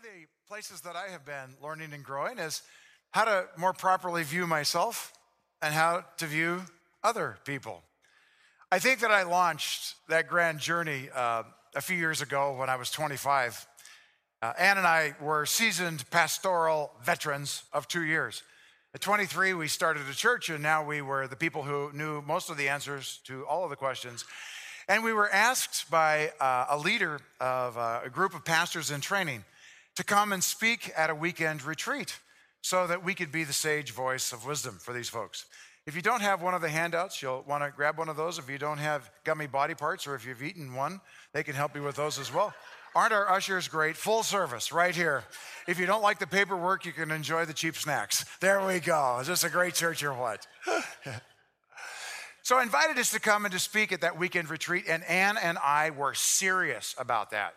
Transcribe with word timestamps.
of 0.00 0.04
the 0.04 0.26
places 0.48 0.80
that 0.82 0.96
I 0.96 1.08
have 1.10 1.26
been 1.26 1.56
learning 1.62 1.92
and 1.92 2.02
growing 2.02 2.38
is 2.38 2.62
how 3.10 3.24
to 3.24 3.46
more 3.56 3.72
properly 3.72 4.22
view 4.22 4.46
myself 4.46 5.12
and 5.60 5.74
how 5.74 6.04
to 6.18 6.26
view 6.26 6.62
other 7.02 7.36
people. 7.44 7.82
I 8.72 8.78
think 8.78 9.00
that 9.00 9.10
I 9.10 9.24
launched 9.24 9.96
that 10.08 10.28
grand 10.28 10.58
journey 10.58 11.08
uh, 11.14 11.42
a 11.74 11.80
few 11.80 11.96
years 11.96 12.22
ago 12.22 12.56
when 12.56 12.70
I 12.70 12.76
was 12.76 12.90
25. 12.90 13.66
Uh, 14.40 14.52
Ann 14.58 14.78
and 14.78 14.86
I 14.86 15.14
were 15.20 15.44
seasoned 15.44 16.08
pastoral 16.10 16.92
veterans 17.02 17.64
of 17.72 17.86
two 17.86 18.04
years. 18.04 18.42
At 18.94 19.02
23, 19.02 19.54
we 19.54 19.68
started 19.68 20.02
a 20.10 20.14
church, 20.14 20.48
and 20.48 20.62
now 20.62 20.82
we 20.84 21.02
were 21.02 21.28
the 21.28 21.36
people 21.36 21.62
who 21.62 21.92
knew 21.92 22.22
most 22.22 22.48
of 22.48 22.56
the 22.56 22.68
answers 22.68 23.20
to 23.24 23.46
all 23.46 23.64
of 23.64 23.70
the 23.70 23.76
questions. 23.76 24.24
And 24.88 25.04
we 25.04 25.12
were 25.12 25.30
asked 25.30 25.90
by 25.90 26.32
uh, 26.40 26.66
a 26.70 26.78
leader 26.78 27.20
of 27.38 27.76
uh, 27.76 28.00
a 28.04 28.08
group 28.08 28.34
of 28.34 28.44
pastors 28.44 28.90
in 28.90 29.00
training 29.02 29.44
to 30.00 30.06
come 30.06 30.32
and 30.32 30.42
speak 30.42 30.90
at 30.96 31.10
a 31.10 31.14
weekend 31.14 31.62
retreat 31.62 32.18
so 32.62 32.86
that 32.86 33.04
we 33.04 33.12
could 33.14 33.30
be 33.30 33.44
the 33.44 33.52
sage 33.52 33.92
voice 33.92 34.32
of 34.32 34.46
wisdom 34.46 34.78
for 34.80 34.94
these 34.94 35.10
folks. 35.10 35.44
If 35.86 35.94
you 35.94 36.00
don't 36.00 36.22
have 36.22 36.40
one 36.40 36.54
of 36.54 36.62
the 36.62 36.70
handouts, 36.70 37.20
you'll 37.20 37.44
want 37.46 37.62
to 37.64 37.70
grab 37.70 37.98
one 37.98 38.08
of 38.08 38.16
those. 38.16 38.38
If 38.38 38.48
you 38.48 38.56
don't 38.56 38.78
have 38.78 39.10
gummy 39.24 39.46
body 39.46 39.74
parts 39.74 40.06
or 40.06 40.14
if 40.14 40.24
you've 40.24 40.42
eaten 40.42 40.72
one, 40.72 41.02
they 41.34 41.42
can 41.42 41.54
help 41.54 41.76
you 41.76 41.82
with 41.82 41.96
those 41.96 42.18
as 42.18 42.32
well. 42.32 42.54
Aren't 42.94 43.12
our 43.12 43.30
ushers 43.30 43.68
great? 43.68 43.94
Full 43.94 44.22
service 44.22 44.72
right 44.72 44.96
here. 44.96 45.24
If 45.68 45.78
you 45.78 45.84
don't 45.84 46.02
like 46.02 46.18
the 46.18 46.26
paperwork, 46.26 46.86
you 46.86 46.92
can 46.92 47.10
enjoy 47.10 47.44
the 47.44 47.52
cheap 47.52 47.76
snacks. 47.76 48.24
There 48.40 48.66
we 48.66 48.80
go. 48.80 49.18
Is 49.20 49.26
this 49.26 49.44
a 49.44 49.50
great 49.50 49.74
church 49.74 50.02
or 50.02 50.14
what? 50.14 50.46
so 52.42 52.56
I 52.56 52.62
invited 52.62 52.98
us 52.98 53.10
to 53.10 53.20
come 53.20 53.44
and 53.44 53.52
to 53.52 53.58
speak 53.58 53.92
at 53.92 54.00
that 54.00 54.18
weekend 54.18 54.48
retreat, 54.48 54.86
and 54.88 55.04
Ann 55.04 55.36
and 55.36 55.58
I 55.58 55.90
were 55.90 56.14
serious 56.14 56.94
about 56.98 57.32
that. 57.32 57.52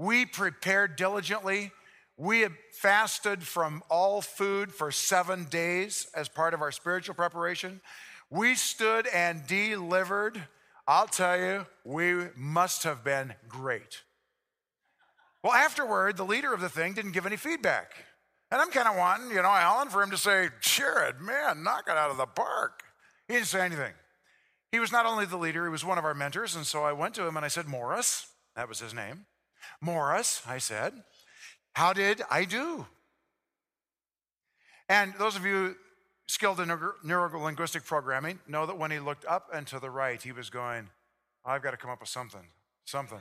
We 0.00 0.24
prepared 0.24 0.96
diligently. 0.96 1.72
We 2.16 2.40
had 2.40 2.54
fasted 2.72 3.42
from 3.42 3.82
all 3.90 4.22
food 4.22 4.72
for 4.72 4.90
seven 4.90 5.44
days 5.44 6.06
as 6.14 6.26
part 6.26 6.54
of 6.54 6.62
our 6.62 6.72
spiritual 6.72 7.14
preparation. 7.14 7.82
We 8.30 8.54
stood 8.54 9.06
and 9.08 9.46
delivered. 9.46 10.42
I'll 10.88 11.06
tell 11.06 11.38
you, 11.38 11.66
we 11.84 12.28
must 12.34 12.84
have 12.84 13.04
been 13.04 13.34
great. 13.46 14.00
Well, 15.44 15.52
afterward, 15.52 16.16
the 16.16 16.24
leader 16.24 16.54
of 16.54 16.62
the 16.62 16.70
thing 16.70 16.94
didn't 16.94 17.12
give 17.12 17.26
any 17.26 17.36
feedback. 17.36 17.92
And 18.50 18.58
I'm 18.62 18.70
kind 18.70 18.88
of 18.88 18.96
wanting, 18.96 19.28
you 19.28 19.42
know, 19.42 19.50
Alan, 19.50 19.90
for 19.90 20.02
him 20.02 20.10
to 20.12 20.16
say, 20.16 20.48
Jared, 20.62 21.20
man, 21.20 21.62
knock 21.62 21.84
it 21.88 21.98
out 21.98 22.10
of 22.10 22.16
the 22.16 22.24
park. 22.24 22.84
He 23.28 23.34
didn't 23.34 23.48
say 23.48 23.60
anything. 23.60 23.92
He 24.72 24.80
was 24.80 24.92
not 24.92 25.04
only 25.04 25.26
the 25.26 25.36
leader, 25.36 25.64
he 25.64 25.70
was 25.70 25.84
one 25.84 25.98
of 25.98 26.06
our 26.06 26.14
mentors. 26.14 26.56
And 26.56 26.64
so 26.64 26.84
I 26.84 26.94
went 26.94 27.14
to 27.16 27.26
him 27.26 27.36
and 27.36 27.44
I 27.44 27.48
said, 27.48 27.68
Morris, 27.68 28.28
that 28.56 28.66
was 28.66 28.80
his 28.80 28.94
name. 28.94 29.26
Morris, 29.80 30.42
I 30.46 30.58
said, 30.58 30.92
how 31.72 31.92
did 31.92 32.22
I 32.30 32.44
do? 32.44 32.86
And 34.88 35.14
those 35.18 35.36
of 35.36 35.44
you 35.44 35.76
skilled 36.26 36.60
in 36.60 36.68
neuro 37.02 37.42
linguistic 37.42 37.84
programming 37.84 38.38
know 38.46 38.66
that 38.66 38.78
when 38.78 38.90
he 38.90 38.98
looked 38.98 39.24
up 39.24 39.48
and 39.52 39.66
to 39.68 39.78
the 39.78 39.90
right, 39.90 40.20
he 40.20 40.32
was 40.32 40.50
going, 40.50 40.88
I've 41.44 41.62
got 41.62 41.70
to 41.70 41.76
come 41.76 41.90
up 41.90 42.00
with 42.00 42.08
something, 42.08 42.46
something. 42.84 43.18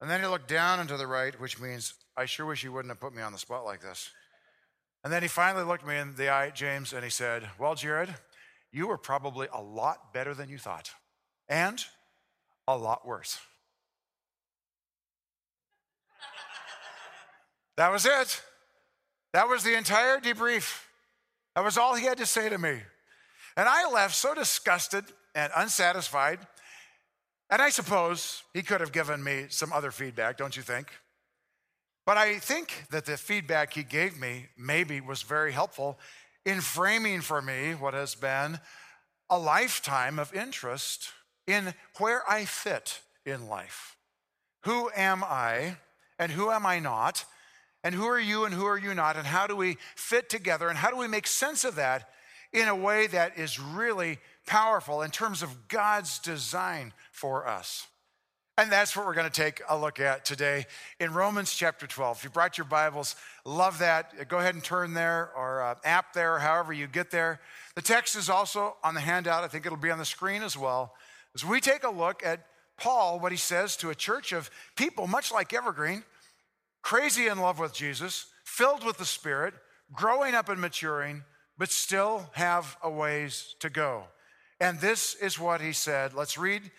And 0.00 0.10
then 0.10 0.20
he 0.20 0.26
looked 0.26 0.48
down 0.48 0.80
and 0.80 0.88
to 0.88 0.96
the 0.96 1.06
right, 1.06 1.38
which 1.40 1.60
means, 1.60 1.94
I 2.16 2.26
sure 2.26 2.46
wish 2.46 2.64
you 2.64 2.72
wouldn't 2.72 2.90
have 2.90 3.00
put 3.00 3.14
me 3.14 3.22
on 3.22 3.32
the 3.32 3.38
spot 3.38 3.64
like 3.64 3.80
this. 3.80 4.10
And 5.02 5.12
then 5.12 5.22
he 5.22 5.28
finally 5.28 5.64
looked 5.64 5.86
me 5.86 5.96
in 5.96 6.14
the 6.16 6.30
eye, 6.30 6.50
James, 6.50 6.92
and 6.92 7.04
he 7.04 7.10
said, 7.10 7.48
Well, 7.58 7.74
Jared, 7.74 8.14
you 8.72 8.86
were 8.86 8.98
probably 8.98 9.48
a 9.52 9.60
lot 9.60 10.12
better 10.12 10.34
than 10.34 10.48
you 10.48 10.58
thought, 10.58 10.90
and 11.48 11.84
a 12.66 12.76
lot 12.76 13.06
worse. 13.06 13.38
That 17.76 17.90
was 17.90 18.06
it. 18.06 18.42
That 19.32 19.48
was 19.48 19.64
the 19.64 19.76
entire 19.76 20.18
debrief. 20.18 20.84
That 21.54 21.64
was 21.64 21.76
all 21.76 21.94
he 21.94 22.06
had 22.06 22.18
to 22.18 22.26
say 22.26 22.48
to 22.48 22.58
me. 22.58 22.80
And 23.56 23.68
I 23.68 23.90
left 23.90 24.14
so 24.14 24.34
disgusted 24.34 25.04
and 25.34 25.52
unsatisfied. 25.56 26.40
And 27.50 27.60
I 27.60 27.70
suppose 27.70 28.42
he 28.52 28.62
could 28.62 28.80
have 28.80 28.92
given 28.92 29.22
me 29.22 29.46
some 29.48 29.72
other 29.72 29.90
feedback, 29.90 30.36
don't 30.36 30.56
you 30.56 30.62
think? 30.62 30.88
But 32.06 32.16
I 32.16 32.38
think 32.38 32.84
that 32.90 33.06
the 33.06 33.16
feedback 33.16 33.72
he 33.72 33.82
gave 33.82 34.18
me 34.18 34.46
maybe 34.56 35.00
was 35.00 35.22
very 35.22 35.52
helpful 35.52 35.98
in 36.44 36.60
framing 36.60 37.20
for 37.20 37.40
me 37.40 37.72
what 37.72 37.94
has 37.94 38.14
been 38.14 38.60
a 39.30 39.38
lifetime 39.38 40.18
of 40.18 40.34
interest 40.34 41.08
in 41.46 41.74
where 41.98 42.22
I 42.28 42.44
fit 42.44 43.00
in 43.24 43.48
life. 43.48 43.96
Who 44.64 44.90
am 44.94 45.24
I 45.24 45.76
and 46.18 46.32
who 46.32 46.50
am 46.50 46.66
I 46.66 46.78
not? 46.78 47.24
And 47.84 47.94
who 47.94 48.06
are 48.06 48.18
you 48.18 48.46
and 48.46 48.54
who 48.54 48.64
are 48.64 48.78
you 48.78 48.94
not, 48.94 49.16
and 49.16 49.26
how 49.26 49.46
do 49.46 49.54
we 49.54 49.76
fit 49.94 50.28
together, 50.28 50.68
and 50.68 50.78
how 50.78 50.90
do 50.90 50.96
we 50.96 51.06
make 51.06 51.26
sense 51.26 51.64
of 51.64 51.76
that 51.76 52.08
in 52.52 52.66
a 52.66 52.74
way 52.74 53.06
that 53.08 53.38
is 53.38 53.60
really 53.60 54.18
powerful 54.46 55.02
in 55.02 55.10
terms 55.10 55.42
of 55.42 55.68
God's 55.68 56.18
design 56.18 56.92
for 57.12 57.46
us. 57.46 57.86
And 58.56 58.70
that's 58.70 58.96
what 58.96 59.04
we're 59.04 59.14
going 59.14 59.28
to 59.28 59.42
take 59.42 59.60
a 59.68 59.76
look 59.76 59.98
at 59.98 60.24
today 60.24 60.66
in 61.00 61.12
Romans 61.12 61.52
chapter 61.52 61.88
12. 61.88 62.18
If 62.18 62.24
you 62.24 62.30
brought 62.30 62.56
your 62.56 62.66
Bibles, 62.66 63.16
love 63.44 63.80
that. 63.80 64.28
Go 64.28 64.38
ahead 64.38 64.54
and 64.54 64.62
turn 64.62 64.94
there 64.94 65.30
or 65.36 65.60
uh, 65.60 65.74
app 65.84 66.12
there, 66.12 66.38
however 66.38 66.72
you 66.72 66.86
get 66.86 67.10
there. 67.10 67.40
The 67.74 67.82
text 67.82 68.14
is 68.14 68.30
also 68.30 68.76
on 68.84 68.94
the 68.94 69.00
handout. 69.00 69.42
I 69.42 69.48
think 69.48 69.66
it'll 69.66 69.76
be 69.76 69.90
on 69.90 69.98
the 69.98 70.04
screen 70.04 70.44
as 70.44 70.56
well. 70.56 70.94
As 71.34 71.44
we 71.44 71.60
take 71.60 71.82
a 71.82 71.90
look 71.90 72.24
at 72.24 72.46
Paul, 72.76 73.18
what 73.18 73.32
he 73.32 73.38
says 73.38 73.76
to 73.78 73.90
a 73.90 73.94
church 73.94 74.32
of 74.32 74.48
people, 74.76 75.08
much 75.08 75.32
like 75.32 75.52
Evergreen, 75.52 76.04
crazy 76.84 77.26
in 77.26 77.38
love 77.38 77.58
with 77.58 77.72
Jesus, 77.72 78.26
filled 78.44 78.84
with 78.84 78.98
the 78.98 79.06
Spirit, 79.06 79.54
growing 79.92 80.34
up 80.34 80.50
and 80.50 80.60
maturing, 80.60 81.24
but 81.56 81.70
still 81.70 82.30
have 82.34 82.76
a 82.82 82.90
ways 82.90 83.56
to 83.60 83.70
go. 83.70 84.04
And 84.60 84.78
this 84.78 85.14
is 85.14 85.38
what 85.38 85.62
he 85.62 85.72
said. 85.72 86.12
Let's 86.14 86.38
read 86.38 86.70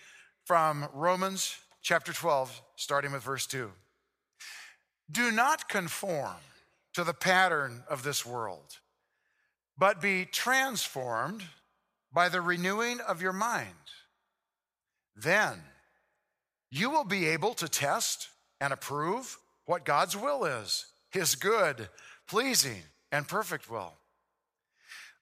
from 0.46 0.88
Romans 0.94 1.58
chapter 1.82 2.14
12, 2.14 2.62
starting 2.76 3.12
with 3.12 3.24
verse 3.24 3.48
2. 3.48 3.72
Do 5.12 5.32
not 5.32 5.68
conform 5.68 6.38
to 6.94 7.04
the 7.04 7.14
pattern 7.14 7.84
of 7.90 8.04
this 8.04 8.26
world, 8.26 8.78
but 9.78 10.02
be 10.02 10.26
transformed 10.26 11.44
by 12.14 12.30
the 12.30 12.42
renewing 12.42 13.00
of 13.02 13.22
your 13.22 13.34
mind. 13.34 13.70
Then 15.16 15.62
you 16.70 16.92
will 16.92 17.04
be 17.04 17.28
able 17.28 17.56
to 17.56 17.68
test 17.68 18.30
and 18.62 18.72
approve 18.72 19.38
what 19.66 19.86
God's 19.86 20.16
will 20.16 20.46
is 20.46 20.88
his 21.10 21.36
good, 21.36 21.90
pleasing, 22.28 22.84
and 23.12 23.28
perfect 23.28 23.70
will. 23.70 23.94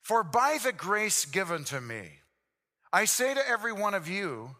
For 0.02 0.24
by 0.24 0.58
the 0.62 0.74
grace 0.74 1.26
given 1.26 1.64
to 1.66 1.80
me, 1.80 2.20
I 2.92 3.06
say 3.06 3.34
to 3.34 3.48
every 3.48 3.72
one 3.72 3.94
of 3.94 4.08
you, 4.08 4.56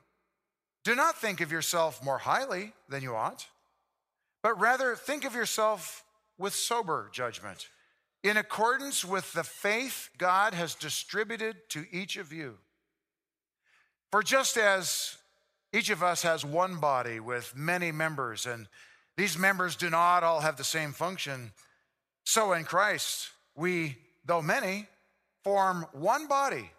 do 0.84 0.96
not 0.96 1.18
think 1.18 1.42
of 1.42 1.52
yourself 1.52 2.04
more 2.04 2.20
highly 2.20 2.74
than 2.90 3.04
you 3.04 3.16
ought, 3.16 3.48
but 4.42 4.60
rather 4.60 4.96
think 4.96 5.26
of 5.26 5.34
yourself 5.34 6.04
with 6.38 6.54
sober 6.54 7.10
judgment, 7.12 7.68
in 8.24 8.38
accordance 8.38 9.04
with 9.04 9.34
the 9.34 9.44
faith 9.44 10.10
God 10.18 10.54
has 10.54 10.76
distributed 10.76 11.58
to 11.70 11.86
each 11.92 12.18
of 12.18 12.32
you. 12.32 12.58
For 14.12 14.24
just 14.24 14.58
as 14.58 15.18
each 15.74 15.90
of 15.90 16.04
us 16.04 16.22
has 16.22 16.46
one 16.46 16.80
body 16.80 17.20
with 17.20 17.56
many 17.56 17.92
members, 17.92 18.46
and 18.46 18.68
these 19.18 19.38
members 19.38 19.76
do 19.76 19.90
not 19.90 20.24
all 20.24 20.42
have 20.42 20.58
the 20.58 20.64
same 20.64 20.92
function. 20.92 21.52
So 22.24 22.54
in 22.54 22.64
Christ, 22.64 23.30
we, 23.56 23.98
though 24.26 24.42
many, 24.42 24.88
form 25.44 25.86
one 25.92 26.28
body, 26.28 26.72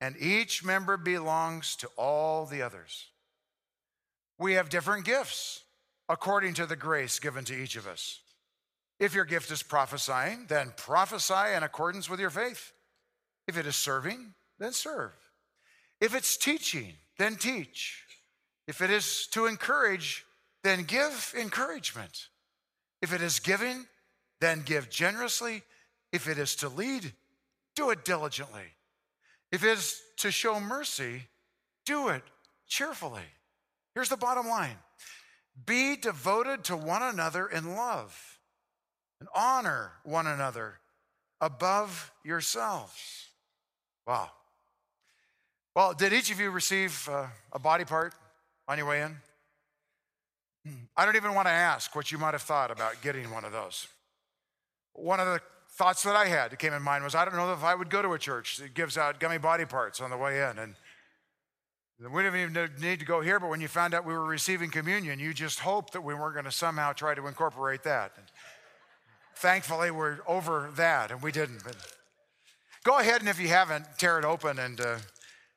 and 0.00 0.16
each 0.16 0.64
member 0.64 0.96
belongs 0.96 1.74
to 1.76 1.88
all 1.96 2.46
the 2.46 2.62
others. 2.62 3.06
We 4.38 4.54
have 4.54 4.68
different 4.68 5.04
gifts 5.04 5.62
according 6.08 6.54
to 6.54 6.66
the 6.66 6.76
grace 6.76 7.18
given 7.18 7.44
to 7.44 7.54
each 7.54 7.76
of 7.76 7.86
us. 7.86 8.20
If 9.00 9.14
your 9.14 9.24
gift 9.24 9.50
is 9.50 9.62
prophesying, 9.62 10.46
then 10.48 10.72
prophesy 10.76 11.54
in 11.56 11.62
accordance 11.62 12.08
with 12.08 12.20
your 12.20 12.30
faith. 12.30 12.72
If 13.46 13.56
it 13.56 13.66
is 13.66 13.76
serving, 13.76 14.34
then 14.58 14.72
serve. 14.72 15.12
If 16.00 16.14
it's 16.14 16.36
teaching, 16.36 16.94
then 17.18 17.36
teach. 17.36 18.04
If 18.66 18.80
it 18.80 18.90
is 18.90 19.26
to 19.32 19.46
encourage, 19.46 20.24
then 20.64 20.84
give 20.84 21.34
encouragement. 21.38 22.28
If 23.00 23.12
it 23.12 23.22
is 23.22 23.40
giving, 23.40 23.86
then 24.40 24.62
give 24.64 24.90
generously. 24.90 25.62
If 26.12 26.28
it 26.28 26.38
is 26.38 26.56
to 26.56 26.68
lead, 26.68 27.12
do 27.76 27.90
it 27.90 28.04
diligently. 28.04 28.74
If 29.52 29.64
it 29.64 29.78
is 29.78 30.00
to 30.18 30.30
show 30.30 30.58
mercy, 30.60 31.22
do 31.86 32.08
it 32.08 32.22
cheerfully. 32.66 33.22
Here's 33.94 34.08
the 34.08 34.16
bottom 34.16 34.46
line 34.46 34.76
be 35.66 35.96
devoted 35.96 36.64
to 36.64 36.76
one 36.76 37.02
another 37.02 37.46
in 37.46 37.74
love 37.74 38.38
and 39.20 39.28
honor 39.34 39.92
one 40.04 40.26
another 40.26 40.78
above 41.40 42.12
yourselves. 42.24 43.28
Wow. 44.06 44.30
Well, 45.74 45.94
did 45.94 46.12
each 46.12 46.30
of 46.30 46.40
you 46.40 46.50
receive 46.50 47.08
uh, 47.10 47.26
a 47.52 47.58
body 47.58 47.84
part 47.84 48.14
on 48.66 48.78
your 48.78 48.86
way 48.86 49.02
in? 49.02 49.16
I 50.98 51.04
don't 51.04 51.14
even 51.14 51.32
want 51.32 51.46
to 51.46 51.52
ask 51.52 51.94
what 51.94 52.10
you 52.10 52.18
might 52.18 52.34
have 52.34 52.42
thought 52.42 52.72
about 52.72 53.00
getting 53.02 53.30
one 53.30 53.44
of 53.44 53.52
those. 53.52 53.86
One 54.94 55.20
of 55.20 55.26
the 55.28 55.40
thoughts 55.76 56.02
that 56.02 56.16
I 56.16 56.26
had 56.26 56.50
that 56.50 56.58
came 56.58 56.72
in 56.72 56.82
mind 56.82 57.04
was 57.04 57.14
I 57.14 57.24
don't 57.24 57.36
know 57.36 57.52
if 57.52 57.62
I 57.62 57.76
would 57.76 57.88
go 57.88 58.02
to 58.02 58.14
a 58.14 58.18
church 58.18 58.56
that 58.56 58.74
gives 58.74 58.98
out 58.98 59.20
gummy 59.20 59.38
body 59.38 59.64
parts 59.64 60.00
on 60.00 60.10
the 60.10 60.16
way 60.16 60.42
in. 60.42 60.58
And 60.58 60.74
we 62.12 62.24
didn't 62.24 62.40
even 62.40 62.70
need 62.80 62.98
to 62.98 63.06
go 63.06 63.20
here, 63.20 63.38
but 63.38 63.48
when 63.48 63.60
you 63.60 63.68
found 63.68 63.94
out 63.94 64.04
we 64.04 64.12
were 64.12 64.24
receiving 64.24 64.70
communion, 64.70 65.20
you 65.20 65.32
just 65.32 65.60
hoped 65.60 65.92
that 65.92 66.00
we 66.00 66.14
weren't 66.14 66.34
going 66.34 66.46
to 66.46 66.52
somehow 66.52 66.92
try 66.92 67.14
to 67.14 67.28
incorporate 67.28 67.84
that. 67.84 68.12
And 68.16 68.26
thankfully, 69.36 69.92
we're 69.92 70.18
over 70.26 70.70
that, 70.74 71.12
and 71.12 71.22
we 71.22 71.30
didn't. 71.30 71.62
But 71.62 71.76
go 72.82 72.98
ahead, 72.98 73.20
and 73.20 73.28
if 73.28 73.38
you 73.38 73.48
haven't, 73.48 73.84
tear 73.98 74.18
it 74.18 74.24
open. 74.24 74.58
And, 74.58 74.80
uh, 74.80 74.98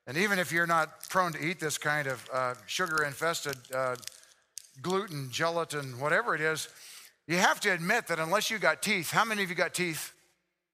and 0.05 0.17
even 0.17 0.37
if 0.37 0.51
you're 0.51 0.67
not 0.67 1.09
prone 1.09 1.33
to 1.33 1.43
eat 1.43 1.59
this 1.59 1.79
kind 1.79 2.07
of 2.07 2.29
uh, 2.31 2.53
sugar 2.67 3.03
infested 3.03 3.57
uh, 3.73 3.95
gluten, 4.81 5.29
gelatin, 5.31 5.99
whatever 5.99 6.35
it 6.35 6.41
is, 6.41 6.69
you 7.27 7.37
have 7.37 7.59
to 7.61 7.71
admit 7.71 8.07
that 8.07 8.19
unless 8.19 8.49
you 8.49 8.57
got 8.57 8.81
teeth, 8.81 9.11
how 9.11 9.23
many 9.23 9.43
of 9.43 9.49
you 9.49 9.55
got 9.55 9.73
teeth? 9.73 10.13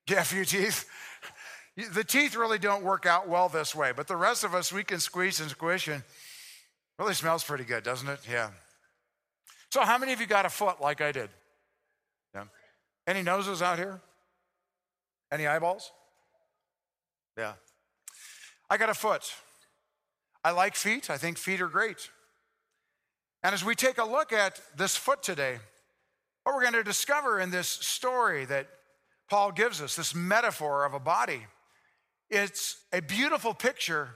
Have 0.07 0.19
a 0.19 0.24
few 0.24 0.45
teeth? 0.45 0.89
The 1.94 2.04
teeth 2.04 2.36
really 2.36 2.57
don't 2.57 2.81
work 2.81 3.06
out 3.06 3.30
well 3.30 3.50
this 3.50 3.75
way, 3.75 3.92
but 3.95 4.07
the 4.07 4.15
rest 4.15 4.44
of 4.44 4.56
us, 4.56 4.74
we 4.74 4.83
can 4.83 5.00
squeeze 5.00 5.39
and 5.39 5.48
squish 5.48 5.88
and 5.88 6.01
really 6.98 7.13
smells 7.13 7.44
pretty 7.44 7.65
good, 7.65 7.83
doesn't 7.83 8.09
it? 8.09 8.19
Yeah. 8.27 8.50
So, 9.69 9.81
how 9.81 10.00
many 10.00 10.12
of 10.12 10.19
you 10.19 10.25
got 10.25 10.48
a 10.48 10.50
foot 10.50 10.81
like 10.81 11.01
I 11.01 11.12
did? 11.12 11.30
Yeah. 12.33 12.45
Any 13.06 13.21
noses 13.21 13.62
out 13.62 13.77
here? 13.77 14.01
Any 15.31 15.45
eyeballs? 15.45 15.92
Yeah. 17.38 17.54
I 18.71 18.77
got 18.77 18.89
a 18.89 18.95
foot. 18.95 19.31
I 20.44 20.51
like 20.51 20.74
feet. 20.74 21.12
I 21.12 21.18
think 21.18 21.38
feet 21.38 21.62
are 21.62 21.68
great. 21.68 22.09
And 23.48 23.54
as 23.54 23.64
we 23.64 23.76
take 23.76 23.98
a 23.98 24.04
look 24.04 24.34
at 24.34 24.60
this 24.76 24.98
foot 24.98 25.24
today, 25.24 25.58
what 26.44 26.54
we're 26.54 26.64
going 26.64 26.74
to 26.74 26.84
discover 26.84 27.40
in 27.40 27.50
this 27.50 27.70
story 27.70 28.44
that 28.44 28.68
Paul 29.30 29.54
gives 29.54 29.82
us, 29.82 29.96
this 29.96 30.14
metaphor 30.14 30.84
of 30.84 30.94
a 30.94 31.00
body, 31.00 31.46
it's 32.30 32.76
a 32.92 33.02
beautiful 33.02 33.54
picture 33.54 34.10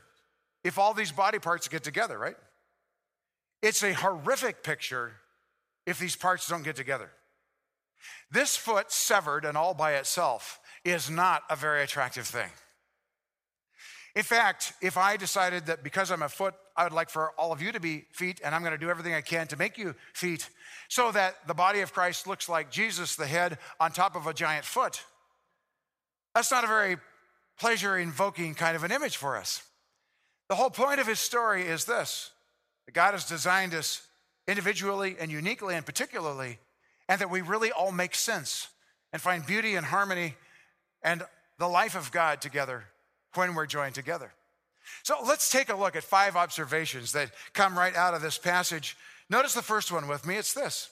if 0.66 0.78
all 0.78 0.94
these 0.94 1.14
body 1.14 1.40
parts 1.40 1.70
get 1.70 1.82
together, 1.82 2.20
right? 2.20 2.36
It's 3.62 3.84
a 3.84 3.94
horrific 3.94 4.64
picture 4.64 5.14
if 5.88 5.98
these 5.98 6.18
parts 6.18 6.46
don't 6.50 6.64
get 6.64 6.76
together. 6.76 7.10
This 8.32 8.58
foot 8.58 8.92
severed 8.92 9.46
and 9.46 9.58
all 9.58 9.74
by 9.74 9.94
itself 9.94 10.60
is 10.84 11.10
not 11.10 11.44
a 11.50 11.56
very 11.56 11.84
attractive 11.84 12.28
thing. 12.28 12.50
In 14.14 14.24
fact, 14.24 14.74
if 14.82 14.98
I 14.98 15.16
decided 15.16 15.68
that 15.68 15.86
because 15.86 16.12
I'm 16.12 16.22
a 16.22 16.28
foot, 16.28 16.54
I 16.76 16.84
would 16.84 16.94
like 16.94 17.10
for 17.10 17.32
all 17.38 17.52
of 17.52 17.62
you 17.62 17.72
to 17.72 17.80
be 17.80 18.06
feet, 18.12 18.42
and 18.44 18.56
I'm 18.56 18.62
going 18.62 18.74
to 18.74 18.78
do 18.78 18.90
everything 18.90 19.14
I 19.14 19.22
can 19.22 19.48
to 19.48 19.58
make 19.58 19.78
you 19.78 19.96
feet 20.14 20.50
so 20.90 21.12
that 21.12 21.36
the 21.48 21.54
body 21.54 21.82
of 21.82 21.94
Christ 21.94 22.28
looks 22.28 22.50
like 22.50 22.72
Jesus, 22.72 23.16
the 23.16 23.26
head, 23.26 23.58
on 23.80 23.92
top 23.92 24.16
of 24.16 24.28
a 24.28 24.34
giant 24.34 24.66
foot, 24.66 25.04
that's 26.34 26.52
not 26.52 26.64
a 26.64 26.68
very 26.68 26.98
pleasure 27.60 27.98
invoking 27.98 28.56
kind 28.56 28.76
of 28.76 28.84
an 28.84 28.92
image 28.92 29.18
for 29.18 29.38
us. 29.38 29.64
The 30.50 30.56
whole 30.56 30.70
point 30.70 31.00
of 31.00 31.08
his 31.08 31.20
story 31.20 31.64
is 31.64 31.86
this 31.86 32.32
that 32.86 32.94
God 32.94 33.14
has 33.14 33.26
designed 33.26 33.74
us 33.74 34.06
individually 34.48 35.16
and 35.20 35.32
uniquely 35.32 35.76
and 35.76 35.86
particularly, 35.86 36.60
and 37.08 37.22
that 37.22 37.30
we 37.30 37.42
really 37.42 37.72
all 37.72 37.92
make 37.92 38.16
sense 38.16 38.68
and 39.14 39.22
find 39.22 39.46
beauty 39.46 39.76
and 39.76 39.86
harmony 39.86 40.36
and 41.04 41.24
the 41.60 41.68
life 41.68 41.96
of 41.96 42.12
God 42.12 42.42
together 42.42 42.86
when 43.36 43.56
we're 43.56 43.66
joined 43.66 43.96
together. 43.96 44.34
So 45.04 45.18
let's 45.26 45.50
take 45.50 45.70
a 45.70 45.76
look 45.76 45.96
at 45.96 46.04
five 46.04 46.36
observations 46.36 47.12
that 47.14 47.32
come 47.54 47.78
right 47.78 47.96
out 47.96 48.14
of 48.14 48.22
this 48.22 48.38
passage. 48.38 48.98
Notice 49.30 49.54
the 49.54 49.62
first 49.62 49.92
one 49.92 50.08
with 50.08 50.26
me 50.26 50.38
it's 50.38 50.54
this 50.54 50.90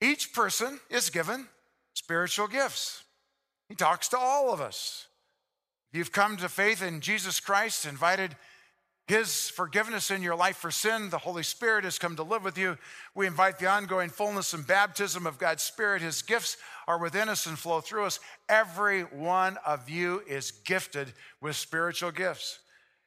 each 0.00 0.32
person 0.32 0.80
is 0.90 1.10
given 1.10 1.46
spiritual 1.94 2.48
gifts. 2.48 3.04
He 3.68 3.74
talks 3.74 4.08
to 4.08 4.18
all 4.18 4.52
of 4.52 4.60
us. 4.60 5.06
You've 5.92 6.12
come 6.12 6.36
to 6.38 6.48
faith 6.48 6.82
in 6.82 7.00
Jesus 7.00 7.38
Christ, 7.38 7.86
invited 7.86 8.34
his 9.06 9.48
forgiveness 9.48 10.10
in 10.10 10.22
your 10.22 10.34
life 10.34 10.56
for 10.56 10.70
sin. 10.70 11.10
The 11.10 11.18
Holy 11.18 11.42
Spirit 11.42 11.84
has 11.84 11.98
come 11.98 12.16
to 12.16 12.22
live 12.22 12.44
with 12.44 12.56
you. 12.56 12.78
We 13.14 13.26
invite 13.26 13.58
the 13.58 13.66
ongoing 13.66 14.08
fullness 14.08 14.54
and 14.54 14.66
baptism 14.66 15.26
of 15.26 15.38
God's 15.38 15.62
Spirit. 15.62 16.02
His 16.02 16.22
gifts 16.22 16.56
are 16.88 16.98
within 16.98 17.28
us 17.28 17.46
and 17.46 17.58
flow 17.58 17.80
through 17.80 18.06
us. 18.06 18.20
Every 18.48 19.02
one 19.02 19.58
of 19.66 19.88
you 19.90 20.22
is 20.26 20.50
gifted 20.50 21.12
with 21.40 21.56
spiritual 21.56 22.10
gifts. 22.10 22.58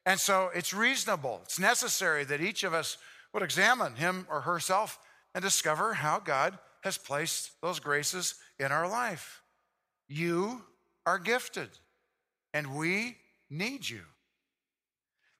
And 0.06 0.20
so 0.20 0.50
it's 0.54 0.72
reasonable, 0.72 1.40
it's 1.42 1.58
necessary 1.58 2.24
that 2.24 2.40
each 2.40 2.62
of 2.62 2.72
us 2.72 2.96
would 3.34 3.42
examine 3.42 3.96
him 3.96 4.26
or 4.30 4.42
herself 4.42 4.98
and 5.34 5.42
discover 5.42 5.94
how 5.94 6.20
God 6.20 6.58
has 6.82 6.96
placed 6.96 7.50
those 7.60 7.80
graces 7.80 8.36
in 8.60 8.70
our 8.70 8.88
life. 8.88 9.42
You 10.08 10.62
are 11.04 11.18
gifted, 11.18 11.68
and 12.54 12.76
we 12.76 13.16
need 13.50 13.88
you. 13.88 14.02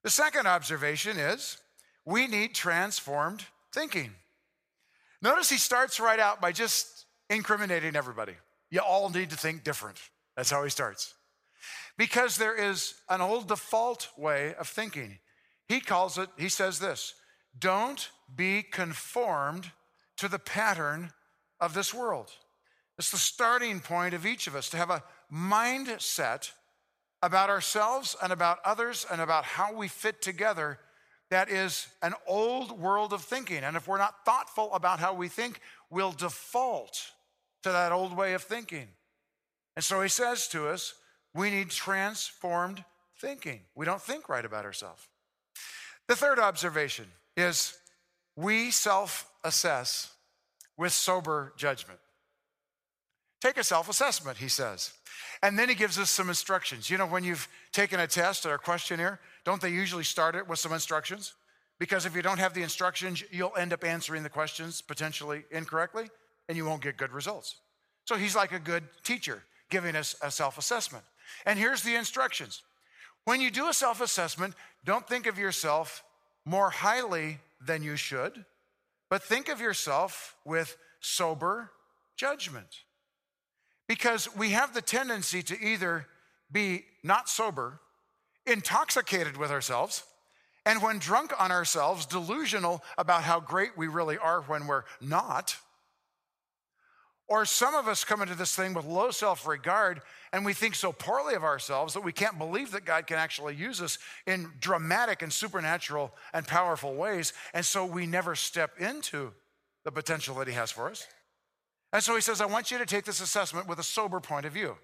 The 0.03 0.09
second 0.09 0.47
observation 0.47 1.17
is 1.17 1.57
we 2.05 2.27
need 2.27 2.53
transformed 2.53 3.45
thinking. 3.73 4.11
Notice 5.21 5.49
he 5.49 5.57
starts 5.57 5.99
right 5.99 6.19
out 6.19 6.41
by 6.41 6.51
just 6.51 7.05
incriminating 7.29 7.95
everybody. 7.95 8.33
You 8.69 8.81
all 8.81 9.09
need 9.09 9.29
to 9.29 9.37
think 9.37 9.63
different. 9.63 9.97
That's 10.35 10.49
how 10.49 10.63
he 10.63 10.69
starts. 10.69 11.13
Because 11.97 12.37
there 12.37 12.55
is 12.55 12.95
an 13.09 13.21
old 13.21 13.47
default 13.47 14.09
way 14.17 14.53
of 14.55 14.67
thinking. 14.67 15.19
He 15.67 15.79
calls 15.79 16.17
it, 16.17 16.29
he 16.37 16.49
says 16.49 16.79
this 16.79 17.15
don't 17.57 18.09
be 18.35 18.61
conformed 18.61 19.71
to 20.17 20.27
the 20.27 20.39
pattern 20.39 21.11
of 21.59 21.73
this 21.73 21.93
world. 21.93 22.31
It's 22.97 23.11
the 23.11 23.17
starting 23.17 23.79
point 23.79 24.13
of 24.13 24.25
each 24.25 24.47
of 24.47 24.55
us 24.55 24.69
to 24.69 24.77
have 24.77 24.89
a 24.89 25.03
mindset 25.31 26.51
about 27.21 27.49
ourselves 27.49 28.15
and 28.21 28.31
about 28.31 28.59
others 28.63 29.05
and 29.11 29.21
about 29.21 29.43
how 29.43 29.73
we 29.73 29.87
fit 29.87 30.21
together 30.21 30.79
that 31.29 31.49
is 31.49 31.87
an 32.01 32.13
old 32.25 32.79
world 32.79 33.11
of 33.11 33.21
thinking. 33.21 33.63
And 33.63 33.75
if 33.75 33.87
we're 33.87 33.97
not 33.97 34.25
thoughtful 34.25 34.73
about 34.73 34.99
how 34.99 35.13
we 35.13 35.27
think, 35.27 35.59
we'll 35.89 36.11
default 36.11 37.11
to 37.63 37.69
that 37.69 37.91
old 37.91 38.15
way 38.15 38.33
of 38.33 38.43
thinking. 38.43 38.87
And 39.75 39.83
so 39.83 40.01
he 40.01 40.09
says 40.09 40.47
to 40.49 40.69
us, 40.69 40.93
we 41.37 41.51
need 41.51 41.69
transformed 41.69 42.83
thinking. 43.19 43.61
We 43.75 43.85
don't 43.85 44.01
think 44.01 44.27
right 44.27 44.43
about 44.43 44.65
ourselves. 44.65 45.07
The 46.07 46.15
third 46.15 46.39
observation 46.39 47.05
is 47.35 47.77
we 48.35 48.71
self 48.71 49.29
assess 49.43 50.11
with 50.77 50.91
sober 50.91 51.53
judgment. 51.55 51.99
Take 53.39 53.57
a 53.57 53.63
self 53.63 53.87
assessment, 53.87 54.37
he 54.37 54.47
says. 54.47 54.93
And 55.43 55.57
then 55.57 55.69
he 55.69 55.75
gives 55.75 55.99
us 55.99 56.09
some 56.09 56.29
instructions. 56.29 56.89
You 56.89 56.97
know, 56.97 57.05
when 57.05 57.23
you've 57.23 57.47
taken 57.71 57.99
a 57.99 58.07
test 58.07 58.45
or 58.45 58.55
a 58.55 58.59
questionnaire, 58.59 59.19
don't 59.45 59.61
they 59.61 59.69
usually 59.69 60.03
start 60.03 60.35
it 60.35 60.47
with 60.47 60.57
some 60.57 60.73
instructions? 60.73 61.33
Because 61.79 62.07
if 62.07 62.15
you 62.15 62.23
don't 62.23 62.39
have 62.39 62.55
the 62.55 62.63
instructions, 62.63 63.23
you'll 63.29 63.55
end 63.55 63.73
up 63.73 63.83
answering 63.83 64.23
the 64.23 64.29
questions 64.29 64.81
potentially 64.81 65.43
incorrectly 65.51 66.09
and 66.49 66.57
you 66.57 66.65
won't 66.65 66.81
get 66.81 66.97
good 66.97 67.11
results. 67.11 67.57
So 68.05 68.15
he's 68.15 68.35
like 68.35 68.51
a 68.51 68.59
good 68.59 68.83
teacher 69.03 69.43
giving 69.69 69.95
us 69.95 70.15
a 70.23 70.31
self 70.31 70.57
assessment. 70.57 71.03
And 71.45 71.57
here's 71.57 71.83
the 71.83 71.95
instructions 71.95 72.63
when 73.25 73.41
you 73.41 73.51
do 73.51 73.67
a 73.67 73.73
self 73.73 73.99
assessment, 73.99 74.53
don't 74.85 75.07
think 75.07 75.27
of 75.27 75.37
yourself 75.37 76.03
more 76.45 76.69
highly 76.69 77.39
than 77.59 77.83
you 77.83 77.97
should, 77.97 78.45
but 79.09 79.21
think 79.21 79.49
of 79.49 79.59
yourself 79.59 80.35
with 80.45 80.77
sober 81.01 81.71
judgment. 82.15 82.83
Because 83.87 84.33
we 84.35 84.51
have 84.51 84.73
the 84.73 84.81
tendency 84.81 85.41
to 85.43 85.61
either 85.61 86.07
be 86.51 86.85
not 87.03 87.27
sober, 87.29 87.79
intoxicated 88.45 89.35
with 89.37 89.51
ourselves, 89.51 90.03
and 90.65 90.81
when 90.81 90.99
drunk 90.99 91.33
on 91.39 91.51
ourselves, 91.51 92.05
delusional 92.05 92.83
about 92.97 93.23
how 93.23 93.39
great 93.39 93.77
we 93.77 93.87
really 93.87 94.17
are 94.17 94.41
when 94.41 94.67
we're 94.67 94.83
not. 94.99 95.57
Or 97.29 97.45
some 97.45 97.75
of 97.75 97.87
us 97.87 98.05
come 98.05 98.21
into 98.21 98.35
this 98.35 98.55
thing 98.55 98.73
with 98.73 98.85
low 98.85 99.11
self 99.11 99.45
regard 99.45 100.01
and 100.31 100.45
we 100.45 100.53
think 100.53 100.75
so 100.75 100.91
poorly 100.91 101.35
of 101.35 101.43
ourselves 101.43 101.93
that 101.93 102.03
we 102.03 102.13
can't 102.13 102.37
believe 102.37 102.71
that 102.71 102.85
God 102.85 103.05
can 103.07 103.17
actually 103.17 103.55
use 103.55 103.81
us 103.81 103.97
in 104.25 104.51
dramatic 104.59 105.21
and 105.21 105.31
supernatural 105.31 106.13
and 106.33 106.47
powerful 106.47 106.95
ways. 106.95 107.33
And 107.53 107.65
so 107.65 107.85
we 107.85 108.05
never 108.05 108.35
step 108.35 108.79
into 108.79 109.33
the 109.83 109.91
potential 109.91 110.35
that 110.35 110.47
He 110.47 110.53
has 110.53 110.71
for 110.71 110.89
us. 110.89 111.05
And 111.93 112.03
so 112.03 112.15
he 112.15 112.21
says, 112.21 112.41
I 112.41 112.45
want 112.45 112.71
you 112.71 112.77
to 112.77 112.85
take 112.85 113.05
this 113.05 113.21
assessment 113.21 113.67
with 113.67 113.79
a 113.79 113.83
sober 113.83 114.19
point 114.19 114.45
of 114.45 114.53
view. 114.53 114.75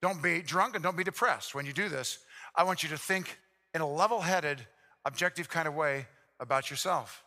Don't 0.00 0.22
be 0.22 0.42
drunk 0.42 0.74
and 0.74 0.82
don't 0.82 0.96
be 0.96 1.04
depressed 1.04 1.54
when 1.54 1.66
you 1.66 1.72
do 1.72 1.88
this. 1.88 2.18
I 2.56 2.64
want 2.64 2.82
you 2.82 2.88
to 2.90 2.98
think 2.98 3.38
in 3.74 3.80
a 3.80 3.88
level 3.88 4.20
headed, 4.20 4.58
objective 5.04 5.48
kind 5.48 5.68
of 5.68 5.74
way 5.74 6.06
about 6.40 6.70
yourself. 6.70 7.22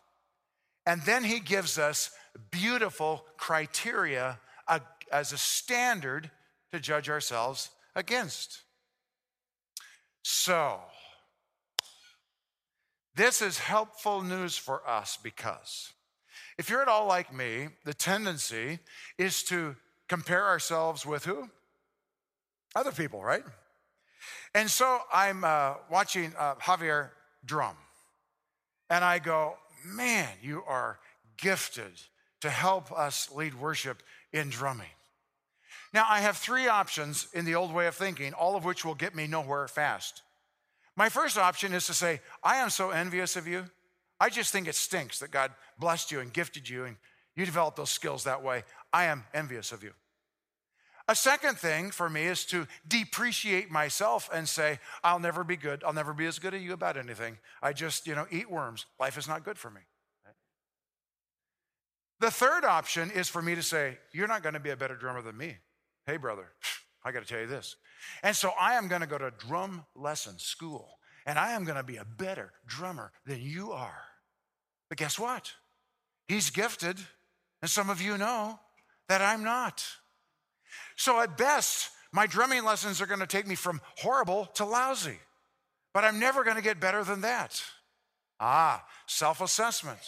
And 0.84 1.02
then 1.02 1.24
he 1.24 1.40
gives 1.40 1.78
us 1.78 2.10
beautiful 2.50 3.24
criteria 3.38 4.38
as 5.12 5.32
a 5.32 5.38
standard 5.38 6.30
to 6.72 6.80
judge 6.80 7.08
ourselves 7.08 7.70
against. 7.94 8.62
So, 10.22 10.80
this 13.14 13.40
is 13.40 13.58
helpful 13.58 14.22
news 14.22 14.56
for 14.58 14.86
us 14.86 15.18
because 15.22 15.92
If 16.58 16.70
you're 16.70 16.80
at 16.82 16.88
all 16.88 17.06
like 17.06 17.34
me, 17.34 17.68
the 17.84 17.92
tendency 17.94 18.78
is 19.18 19.42
to 19.44 19.76
compare 20.08 20.46
ourselves 20.46 21.04
with 21.04 21.24
who? 21.24 21.50
Other 22.74 22.92
people, 22.92 23.22
right? 23.22 23.44
And 24.54 24.70
so 24.70 25.00
I'm 25.12 25.44
uh, 25.44 25.74
watching 25.90 26.32
uh, 26.38 26.54
Javier 26.56 27.10
drum, 27.44 27.76
and 28.88 29.04
I 29.04 29.18
go, 29.18 29.56
man, 29.84 30.28
you 30.42 30.62
are 30.66 30.98
gifted 31.36 31.92
to 32.40 32.50
help 32.50 32.90
us 32.90 33.30
lead 33.34 33.54
worship 33.54 34.02
in 34.32 34.50
drumming. 34.50 34.86
Now, 35.92 36.06
I 36.08 36.20
have 36.20 36.36
three 36.36 36.68
options 36.68 37.28
in 37.32 37.44
the 37.44 37.54
old 37.54 37.72
way 37.72 37.86
of 37.86 37.94
thinking, 37.94 38.32
all 38.34 38.56
of 38.56 38.64
which 38.64 38.84
will 38.84 38.94
get 38.94 39.14
me 39.14 39.26
nowhere 39.26 39.66
fast. 39.68 40.22
My 40.96 41.08
first 41.08 41.38
option 41.38 41.72
is 41.72 41.86
to 41.86 41.94
say, 41.94 42.20
I 42.42 42.56
am 42.56 42.70
so 42.70 42.90
envious 42.90 43.36
of 43.36 43.46
you. 43.46 43.64
I 44.18 44.30
just 44.30 44.52
think 44.52 44.66
it 44.66 44.74
stinks 44.74 45.18
that 45.20 45.30
God 45.30 45.52
blessed 45.78 46.10
you 46.10 46.20
and 46.20 46.32
gifted 46.32 46.68
you 46.68 46.84
and 46.84 46.96
you 47.34 47.44
developed 47.44 47.76
those 47.76 47.90
skills 47.90 48.24
that 48.24 48.42
way. 48.42 48.64
I 48.92 49.04
am 49.04 49.24
envious 49.34 49.72
of 49.72 49.82
you. 49.82 49.92
A 51.08 51.14
second 51.14 51.56
thing 51.58 51.92
for 51.92 52.08
me 52.08 52.24
is 52.24 52.44
to 52.46 52.66
depreciate 52.88 53.70
myself 53.70 54.28
and 54.32 54.48
say, 54.48 54.80
I'll 55.04 55.20
never 55.20 55.44
be 55.44 55.56
good. 55.56 55.84
I'll 55.84 55.92
never 55.92 56.12
be 56.12 56.26
as 56.26 56.38
good 56.38 56.52
as 56.52 56.62
you 56.62 56.72
about 56.72 56.96
anything. 56.96 57.38
I 57.62 57.72
just, 57.74 58.06
you 58.06 58.14
know, 58.14 58.26
eat 58.30 58.50
worms. 58.50 58.86
Life 58.98 59.16
is 59.16 59.28
not 59.28 59.44
good 59.44 59.58
for 59.58 59.70
me. 59.70 59.82
The 62.20 62.30
third 62.30 62.64
option 62.64 63.10
is 63.10 63.28
for 63.28 63.42
me 63.42 63.54
to 63.54 63.62
say, 63.62 63.98
You're 64.12 64.28
not 64.28 64.42
going 64.42 64.54
to 64.54 64.60
be 64.60 64.70
a 64.70 64.76
better 64.76 64.96
drummer 64.96 65.22
than 65.22 65.36
me. 65.36 65.56
Hey, 66.06 66.16
brother, 66.16 66.48
I 67.04 67.12
got 67.12 67.20
to 67.20 67.26
tell 67.26 67.40
you 67.40 67.46
this. 67.46 67.76
And 68.22 68.34
so 68.34 68.52
I 68.58 68.74
am 68.74 68.88
going 68.88 69.00
to 69.00 69.06
go 69.06 69.18
to 69.18 69.32
drum 69.38 69.84
lesson 69.94 70.38
school 70.38 70.96
and 71.26 71.38
I 71.38 71.52
am 71.52 71.64
going 71.64 71.76
to 71.76 71.82
be 71.82 71.96
a 71.96 72.04
better 72.04 72.52
drummer 72.66 73.12
than 73.26 73.40
you 73.40 73.72
are. 73.72 74.04
But 74.88 74.98
guess 74.98 75.18
what? 75.18 75.52
He's 76.28 76.50
gifted, 76.50 76.98
and 77.60 77.70
some 77.70 77.90
of 77.90 78.00
you 78.00 78.16
know 78.16 78.58
that 79.08 79.20
I'm 79.20 79.42
not. 79.42 79.84
So 80.94 81.20
at 81.20 81.36
best, 81.36 81.90
my 82.12 82.26
drumming 82.26 82.64
lessons 82.64 83.00
are 83.00 83.06
going 83.06 83.20
to 83.20 83.26
take 83.26 83.46
me 83.46 83.56
from 83.56 83.80
horrible 83.98 84.46
to 84.54 84.64
lousy, 84.64 85.18
but 85.92 86.04
I'm 86.04 86.20
never 86.20 86.44
going 86.44 86.56
to 86.56 86.62
get 86.62 86.80
better 86.80 87.02
than 87.02 87.22
that. 87.22 87.60
Ah, 88.38 88.84
self 89.06 89.40
assessment. 89.40 90.00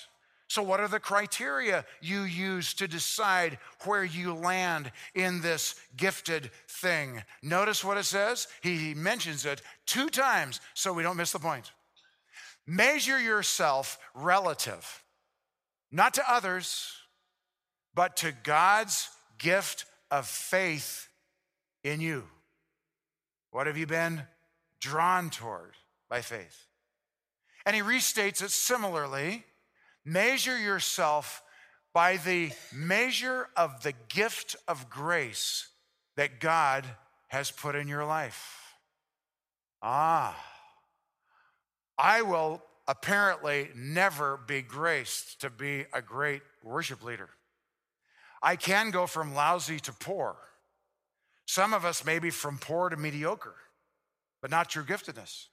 So, 0.48 0.62
what 0.62 0.80
are 0.80 0.88
the 0.88 0.98
criteria 0.98 1.84
you 2.00 2.22
use 2.22 2.72
to 2.74 2.88
decide 2.88 3.58
where 3.84 4.02
you 4.02 4.34
land 4.34 4.90
in 5.14 5.42
this 5.42 5.74
gifted 5.94 6.50
thing? 6.66 7.22
Notice 7.42 7.84
what 7.84 7.98
it 7.98 8.04
says. 8.04 8.48
He 8.62 8.94
mentions 8.94 9.44
it 9.44 9.60
two 9.84 10.08
times 10.08 10.60
so 10.72 10.94
we 10.94 11.02
don't 11.02 11.18
miss 11.18 11.32
the 11.32 11.38
point. 11.38 11.70
Measure 12.66 13.20
yourself 13.20 13.98
relative, 14.14 15.04
not 15.92 16.14
to 16.14 16.30
others, 16.30 16.94
but 17.94 18.16
to 18.18 18.32
God's 18.32 19.10
gift 19.36 19.84
of 20.10 20.26
faith 20.26 21.08
in 21.84 22.00
you. 22.00 22.24
What 23.50 23.66
have 23.66 23.76
you 23.76 23.86
been 23.86 24.22
drawn 24.80 25.28
toward 25.28 25.72
by 26.08 26.22
faith? 26.22 26.66
And 27.66 27.76
he 27.76 27.82
restates 27.82 28.42
it 28.42 28.50
similarly 28.50 29.44
Measure 30.08 30.58
yourself 30.58 31.42
by 31.92 32.16
the 32.16 32.50
measure 32.72 33.46
of 33.54 33.82
the 33.82 33.92
gift 34.08 34.56
of 34.66 34.88
grace 34.88 35.68
that 36.16 36.40
God 36.40 36.86
has 37.26 37.50
put 37.50 37.74
in 37.74 37.88
your 37.88 38.06
life. 38.06 38.74
Ah, 39.82 40.34
I 41.98 42.22
will 42.22 42.62
apparently 42.86 43.68
never 43.76 44.38
be 44.38 44.62
graced 44.62 45.42
to 45.42 45.50
be 45.50 45.84
a 45.92 46.00
great 46.00 46.40
worship 46.64 47.04
leader. 47.04 47.28
I 48.42 48.56
can 48.56 48.90
go 48.90 49.06
from 49.06 49.34
lousy 49.34 49.78
to 49.80 49.92
poor. 49.92 50.36
Some 51.44 51.74
of 51.74 51.84
us 51.84 52.06
maybe 52.06 52.30
from 52.30 52.56
poor 52.56 52.88
to 52.88 52.96
mediocre, 52.96 53.56
but 54.40 54.50
not 54.50 54.70
true 54.70 54.84
giftedness. 54.84 55.48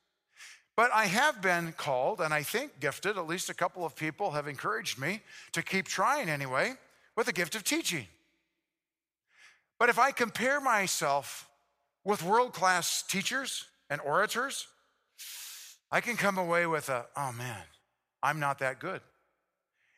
But 0.76 0.92
I 0.94 1.06
have 1.06 1.42
been 1.42 1.74
called, 1.74 2.20
and 2.20 2.34
I 2.34 2.44
think 2.44 2.80
gifted, 2.80 3.18
at 3.18 3.28
least 3.28 3.50
a 3.50 3.54
couple 3.54 3.86
of 3.86 3.96
people 3.96 4.32
have 4.32 4.48
encouraged 4.48 5.00
me 5.00 5.22
to 5.54 5.62
keep 5.62 5.88
trying 5.88 6.30
anyway, 6.30 6.74
with 7.16 7.28
the 7.28 7.34
gift 7.34 7.56
of 7.56 7.64
teaching. 7.64 8.08
But 9.80 9.90
if 9.90 9.98
I 9.98 10.12
compare 10.12 10.60
myself 10.60 11.48
with 12.04 12.24
world 12.24 12.54
class 12.54 13.04
teachers 13.04 13.66
and 13.90 14.02
orators, 14.02 14.68
I 15.92 16.02
can 16.02 16.18
come 16.18 16.38
away 16.38 16.66
with 16.66 16.90
a, 16.90 17.06
oh 17.16 17.32
man, 17.32 17.64
I'm 18.22 18.40
not 18.40 18.60
that 18.60 18.80
good. 18.80 19.02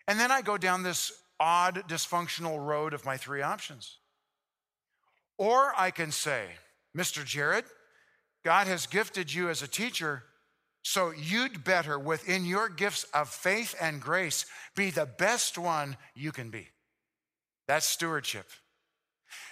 And 0.08 0.20
then 0.20 0.32
I 0.32 0.42
go 0.42 0.58
down 0.58 0.84
this 0.84 1.12
odd, 1.40 1.84
dysfunctional 1.88 2.64
road 2.64 2.94
of 2.94 3.06
my 3.06 3.18
three 3.18 3.42
options. 3.42 3.98
Or 5.38 5.74
I 5.78 5.92
can 5.92 6.12
say, 6.12 6.46
Mr. 6.96 7.26
Jared, 7.26 7.66
God 8.44 8.68
has 8.68 8.88
gifted 8.88 9.34
you 9.34 9.50
as 9.50 9.62
a 9.62 9.68
teacher 9.68 10.24
so 10.88 11.12
you'd 11.12 11.66
better, 11.66 12.00
within 12.00 12.46
your 12.46 12.70
gifts 12.70 13.04
of 13.14 13.28
faith 13.28 13.76
and 13.82 14.00
grace, 14.00 14.46
be 14.74 14.90
the 14.90 15.06
best 15.06 15.58
one 15.58 15.98
you 16.16 16.32
can 16.32 16.50
be. 16.50 16.70
That's 17.68 17.86
stewardship. 17.86 18.46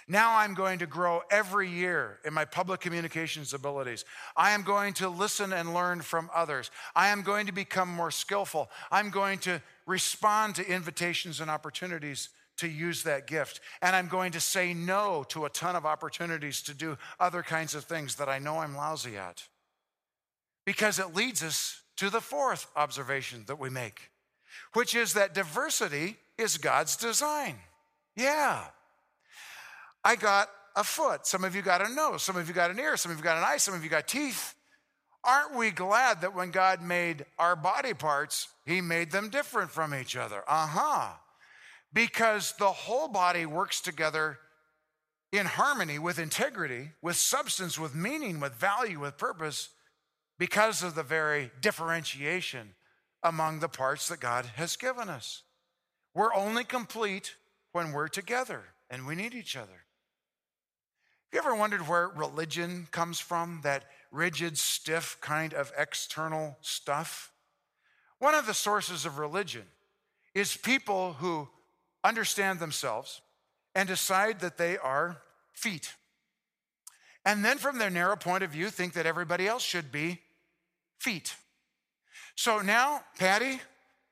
Now 0.08 0.38
I'm 0.38 0.54
going 0.54 0.78
to 0.78 0.86
grow 0.86 1.20
every 1.30 1.68
year 1.68 2.20
in 2.24 2.32
my 2.32 2.46
public 2.46 2.80
communications 2.80 3.52
abilities. 3.52 4.06
I 4.34 4.52
am 4.52 4.62
going 4.62 4.94
to 4.94 5.10
listen 5.10 5.52
and 5.52 5.74
learn 5.74 6.00
from 6.00 6.30
others. 6.34 6.70
I 6.94 7.08
am 7.08 7.20
going 7.20 7.44
to 7.48 7.52
become 7.52 7.90
more 7.90 8.10
skillful. 8.10 8.70
I'm 8.90 9.10
going 9.10 9.38
to 9.40 9.60
respond 9.86 10.54
to 10.54 10.66
invitations 10.66 11.42
and 11.42 11.50
opportunities 11.50 12.30
to 12.56 12.66
use 12.66 13.02
that 13.02 13.26
gift. 13.26 13.60
And 13.82 13.94
I'm 13.94 14.08
going 14.08 14.32
to 14.32 14.40
say 14.40 14.72
no 14.72 15.22
to 15.28 15.44
a 15.44 15.50
ton 15.50 15.76
of 15.76 15.84
opportunities 15.84 16.62
to 16.62 16.72
do 16.72 16.96
other 17.20 17.42
kinds 17.42 17.74
of 17.74 17.84
things 17.84 18.14
that 18.14 18.30
I 18.30 18.38
know 18.38 18.56
I'm 18.56 18.74
lousy 18.74 19.18
at 19.18 19.46
because 20.66 20.98
it 20.98 21.14
leads 21.14 21.42
us 21.42 21.80
to 21.96 22.10
the 22.10 22.20
fourth 22.20 22.66
observation 22.76 23.44
that 23.46 23.58
we 23.58 23.70
make, 23.70 24.10
which 24.74 24.94
is 24.94 25.14
that 25.14 25.32
diversity 25.32 26.16
is 26.36 26.58
God's 26.58 26.96
design. 26.96 27.56
Yeah. 28.16 28.64
I 30.04 30.16
got 30.16 30.50
a 30.74 30.84
foot. 30.84 31.26
Some 31.26 31.44
of 31.44 31.54
you 31.54 31.62
got 31.62 31.80
a 31.80 31.88
nose. 31.88 32.22
Some 32.22 32.36
of 32.36 32.48
you 32.48 32.54
got 32.54 32.70
an 32.70 32.78
ear. 32.78 32.96
Some 32.96 33.12
of 33.12 33.16
you 33.16 33.24
got 33.24 33.38
an 33.38 33.44
eye. 33.44 33.56
Some 33.56 33.74
of 33.74 33.82
you 33.82 33.88
got 33.88 34.06
teeth. 34.06 34.54
Aren't 35.24 35.56
we 35.56 35.70
glad 35.70 36.20
that 36.20 36.34
when 36.34 36.50
God 36.50 36.82
made 36.82 37.24
our 37.38 37.56
body 37.56 37.94
parts, 37.94 38.48
He 38.64 38.80
made 38.80 39.10
them 39.10 39.30
different 39.30 39.70
from 39.70 39.94
each 39.94 40.16
other? 40.16 40.42
Uh 40.46 40.66
huh. 40.66 41.08
Because 41.92 42.54
the 42.58 42.66
whole 42.66 43.08
body 43.08 43.46
works 43.46 43.80
together 43.80 44.38
in 45.32 45.46
harmony, 45.46 45.98
with 45.98 46.18
integrity, 46.18 46.90
with 47.02 47.16
substance, 47.16 47.78
with 47.78 47.94
meaning, 47.94 48.38
with 48.38 48.54
value, 48.54 49.00
with 49.00 49.18
purpose 49.18 49.70
because 50.38 50.82
of 50.82 50.94
the 50.94 51.02
very 51.02 51.50
differentiation 51.60 52.74
among 53.22 53.60
the 53.60 53.68
parts 53.68 54.08
that 54.08 54.20
God 54.20 54.46
has 54.56 54.76
given 54.76 55.08
us. 55.08 55.42
We're 56.14 56.34
only 56.34 56.64
complete 56.64 57.34
when 57.72 57.92
we're 57.92 58.08
together 58.08 58.62
and 58.90 59.06
we 59.06 59.14
need 59.14 59.34
each 59.34 59.56
other. 59.56 59.84
Have 61.32 61.32
you 61.32 61.38
ever 61.38 61.54
wondered 61.54 61.88
where 61.88 62.08
religion 62.08 62.86
comes 62.90 63.18
from? 63.18 63.60
That 63.64 63.84
rigid, 64.12 64.56
stiff 64.56 65.18
kind 65.20 65.52
of 65.52 65.72
external 65.76 66.56
stuff? 66.60 67.32
One 68.18 68.34
of 68.34 68.46
the 68.46 68.54
sources 68.54 69.04
of 69.04 69.18
religion 69.18 69.64
is 70.34 70.56
people 70.56 71.14
who 71.14 71.48
understand 72.04 72.60
themselves 72.60 73.20
and 73.74 73.88
decide 73.88 74.40
that 74.40 74.56
they 74.56 74.78
are 74.78 75.18
feet. 75.52 75.94
And 77.24 77.44
then, 77.44 77.58
from 77.58 77.78
their 77.78 77.90
narrow 77.90 78.16
point 78.16 78.44
of 78.44 78.50
view, 78.50 78.70
think 78.70 78.92
that 78.92 79.04
everybody 79.04 79.48
else 79.48 79.62
should 79.62 79.90
be 79.90 80.20
feet. 80.98 81.34
So 82.34 82.60
now, 82.60 83.02
Patty, 83.18 83.60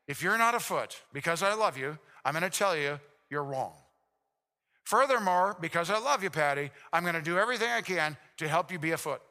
if 0.09 0.23
you're 0.23 0.39
not 0.39 0.55
a 0.55 0.61
foot, 0.61 1.01
because 1.13 1.43
I 1.43 1.55
love 1.55 1.77
you, 1.77 1.99
I'm 2.25 2.33
going 2.33 2.43
to 2.43 2.51
tell 2.51 2.77
you 2.77 2.99
you're 3.31 3.45
wrong. 3.45 3.73
Furthermore, 4.85 5.57
because 5.61 5.91
I 5.91 5.99
love 5.99 6.23
you, 6.23 6.31
Patty, 6.31 6.71
I'm 6.93 7.03
going 7.03 7.15
to 7.15 7.23
do 7.23 7.39
everything 7.39 7.71
I 7.71 7.81
can 7.81 8.17
to 8.37 8.49
help 8.49 8.71
you 8.71 8.79
be 8.79 8.93
a 8.93 8.99
foot. 8.99 9.23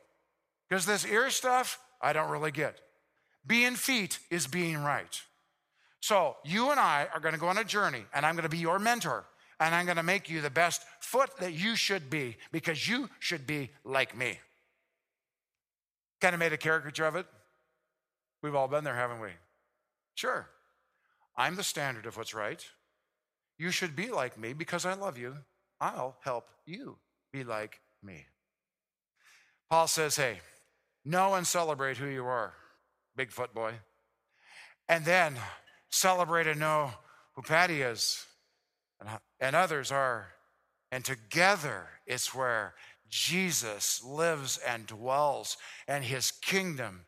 Because 0.67 0.85
this 0.85 1.05
ear 1.05 1.29
stuff, 1.29 1.79
I 2.01 2.13
don't 2.13 2.31
really 2.31 2.51
get. 2.51 2.79
Being 3.45 3.75
feet 3.75 4.19
is 4.31 4.47
being 4.47 4.77
right. 4.79 5.21
So 5.99 6.37
you 6.43 6.71
and 6.71 6.79
I 6.79 7.07
are 7.13 7.19
going 7.19 7.33
to 7.33 7.39
go 7.39 7.47
on 7.47 7.57
a 7.57 7.63
journey, 7.63 8.03
and 8.13 8.25
I'm 8.25 8.35
going 8.35 8.43
to 8.43 8.49
be 8.49 8.57
your 8.57 8.79
mentor, 8.79 9.25
and 9.59 9.75
I'm 9.75 9.85
going 9.85 9.97
to 9.97 10.03
make 10.03 10.29
you 10.29 10.41
the 10.41 10.49
best 10.49 10.81
foot 10.99 11.29
that 11.39 11.53
you 11.53 11.75
should 11.75 12.09
be 12.09 12.35
because 12.51 12.89
you 12.89 13.09
should 13.19 13.45
be 13.45 13.69
like 13.85 14.17
me. 14.17 14.39
Kind 16.19 16.33
of 16.33 16.39
made 16.39 16.53
a 16.53 16.57
caricature 16.57 17.05
of 17.05 17.15
it. 17.15 17.25
We've 18.43 18.53
all 18.53 18.67
been 18.67 18.83
there, 18.83 18.95
haven't 18.95 19.21
we? 19.21 19.29
Sure. 20.13 20.47
I'm 21.35 21.55
the 21.55 21.63
standard 21.63 22.05
of 22.05 22.17
what's 22.17 22.33
right. 22.33 22.63
You 23.57 23.71
should 23.71 23.95
be 23.95 24.09
like 24.09 24.37
me 24.37 24.53
because 24.53 24.85
I 24.85 24.93
love 24.93 25.17
you. 25.17 25.37
I'll 25.79 26.17
help 26.23 26.49
you 26.65 26.97
be 27.31 27.43
like 27.43 27.79
me. 28.03 28.25
Paul 29.69 29.87
says, 29.87 30.17
hey, 30.17 30.41
know 31.05 31.33
and 31.33 31.47
celebrate 31.47 31.97
who 31.97 32.07
you 32.07 32.25
are, 32.25 32.53
Bigfoot 33.17 33.53
boy. 33.53 33.73
And 34.87 35.05
then 35.05 35.37
celebrate 35.89 36.45
and 36.45 36.59
know 36.59 36.91
who 37.35 37.41
Patty 37.41 37.81
is 37.81 38.25
and, 39.39 39.55
others 39.55 39.91
are. 39.91 40.27
And 40.91 41.03
together, 41.03 41.87
it's 42.05 42.35
where 42.35 42.75
Jesus 43.09 44.03
lives 44.03 44.59
and 44.67 44.85
dwells, 44.85 45.57
and 45.87 46.03
his 46.03 46.31
kingdom 46.31 47.05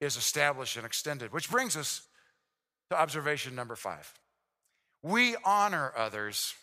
is 0.00 0.16
established 0.16 0.76
and 0.76 0.86
extended. 0.86 1.32
Which 1.32 1.50
brings 1.50 1.76
us 1.76 2.02
to 2.90 3.00
observation 3.00 3.54
number 3.54 3.76
five. 3.76 4.12
We 5.02 5.36
honor 5.44 5.92
others 5.96 6.54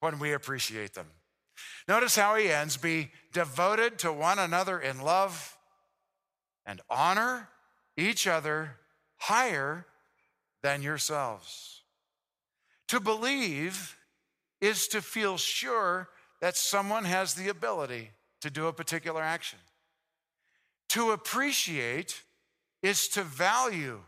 when 0.00 0.18
we 0.18 0.32
appreciate 0.32 0.94
them. 0.94 1.06
Notice 1.86 2.16
how 2.16 2.36
he 2.36 2.50
ends 2.50 2.76
be 2.76 3.10
devoted 3.32 3.98
to 4.00 4.12
one 4.12 4.38
another 4.38 4.78
in 4.78 5.00
love 5.00 5.56
and 6.66 6.80
honor 6.88 7.48
each 7.96 8.26
other 8.26 8.76
higher 9.16 9.86
than 10.62 10.82
yourselves. 10.82 11.82
To 12.88 13.00
believe 13.00 13.96
is 14.60 14.88
to 14.88 15.02
feel 15.02 15.36
sure 15.36 16.08
that 16.40 16.56
someone 16.56 17.04
has 17.04 17.34
the 17.34 17.48
ability 17.48 18.10
to 18.40 18.50
do 18.50 18.66
a 18.66 18.72
particular 18.72 19.22
action. 19.22 19.58
To 20.90 21.10
appreciate 21.10 22.22
is 22.84 23.08
to 23.08 23.22
value 23.22 23.98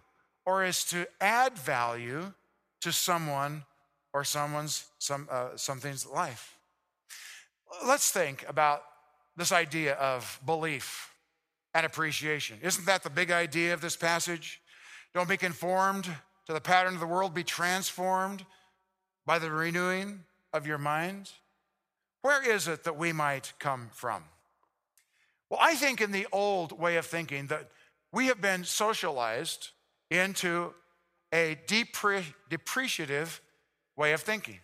or 0.45 0.63
is 0.63 0.85
to 0.85 1.09
add 1.19 1.59
value 1.59 2.33
to 2.83 2.93
someone 2.93 3.65
or 4.13 4.23
someone's 4.23 4.85
some 4.99 5.27
uh, 5.31 5.49
something's 5.57 6.07
life. 6.07 6.59
Let's 7.87 8.11
think 8.11 8.45
about 8.47 8.83
this 9.35 9.51
idea 9.51 9.95
of 9.95 10.39
belief 10.45 11.11
and 11.75 11.87
appreciation. 11.87 12.59
Isn't 12.63 12.85
that 12.85 13.03
the 13.03 13.11
big 13.11 13.31
idea 13.31 13.73
of 13.73 13.81
this 13.81 13.97
passage? 13.97 14.61
Don't 15.15 15.29
be 15.29 15.39
conformed 15.39 16.05
to 16.47 16.53
the 16.53 16.61
pattern 16.61 16.95
of 16.95 17.01
the 17.01 17.07
world, 17.07 17.33
be 17.33 17.45
transformed 17.45 18.45
by 19.25 19.39
the 19.39 19.51
renewing 19.51 20.21
of 20.53 20.67
your 20.67 20.79
mind. 20.79 21.31
Where 22.21 22.47
is 22.49 22.69
it 22.69 22.85
that 22.85 22.99
we 22.99 23.13
might 23.13 23.55
come 23.59 23.89
from? 23.93 24.23
Well, 25.49 25.61
I 25.63 25.77
think 25.77 26.03
in 26.03 26.13
the 26.13 26.27
old 26.31 26.79
way 26.79 26.97
of 26.97 27.07
thinking 27.07 27.47
that 27.47 27.71
we 28.13 28.27
have 28.27 28.41
been 28.41 28.65
socialized 28.65 29.71
into 30.11 30.73
a 31.33 31.59
depre- 31.67 32.35
depreciative 32.51 33.41
way 33.97 34.13
of 34.13 34.21
thinking. 34.21 34.61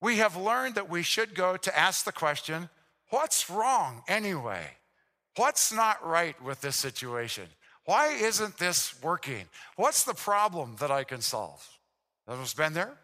We 0.00 0.18
have 0.18 0.36
learned 0.36 0.74
that 0.76 0.90
we 0.90 1.02
should 1.02 1.34
go 1.34 1.56
to 1.56 1.78
ask 1.78 2.04
the 2.04 2.12
question 2.12 2.68
what's 3.10 3.48
wrong 3.48 4.02
anyway? 4.08 4.66
What's 5.36 5.72
not 5.72 6.04
right 6.06 6.40
with 6.42 6.60
this 6.60 6.76
situation? 6.76 7.46
Why 7.84 8.08
isn't 8.08 8.58
this 8.58 9.00
working? 9.02 9.46
What's 9.76 10.04
the 10.04 10.14
problem 10.14 10.76
that 10.80 10.90
I 10.90 11.04
can 11.04 11.22
solve? 11.22 11.66
Has 12.26 12.54
been 12.54 12.74
there? 12.74 12.98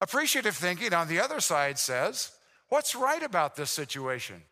Appreciative 0.00 0.56
thinking 0.56 0.94
on 0.94 1.06
the 1.08 1.20
other 1.20 1.38
side 1.38 1.78
says, 1.78 2.32
what's 2.68 2.94
right 2.94 3.22
about 3.22 3.54
this 3.54 3.70
situation? 3.70 4.42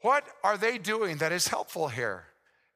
What 0.00 0.24
are 0.42 0.56
they 0.56 0.78
doing 0.78 1.18
that 1.18 1.32
is 1.32 1.48
helpful 1.48 1.88
here? 1.88 2.24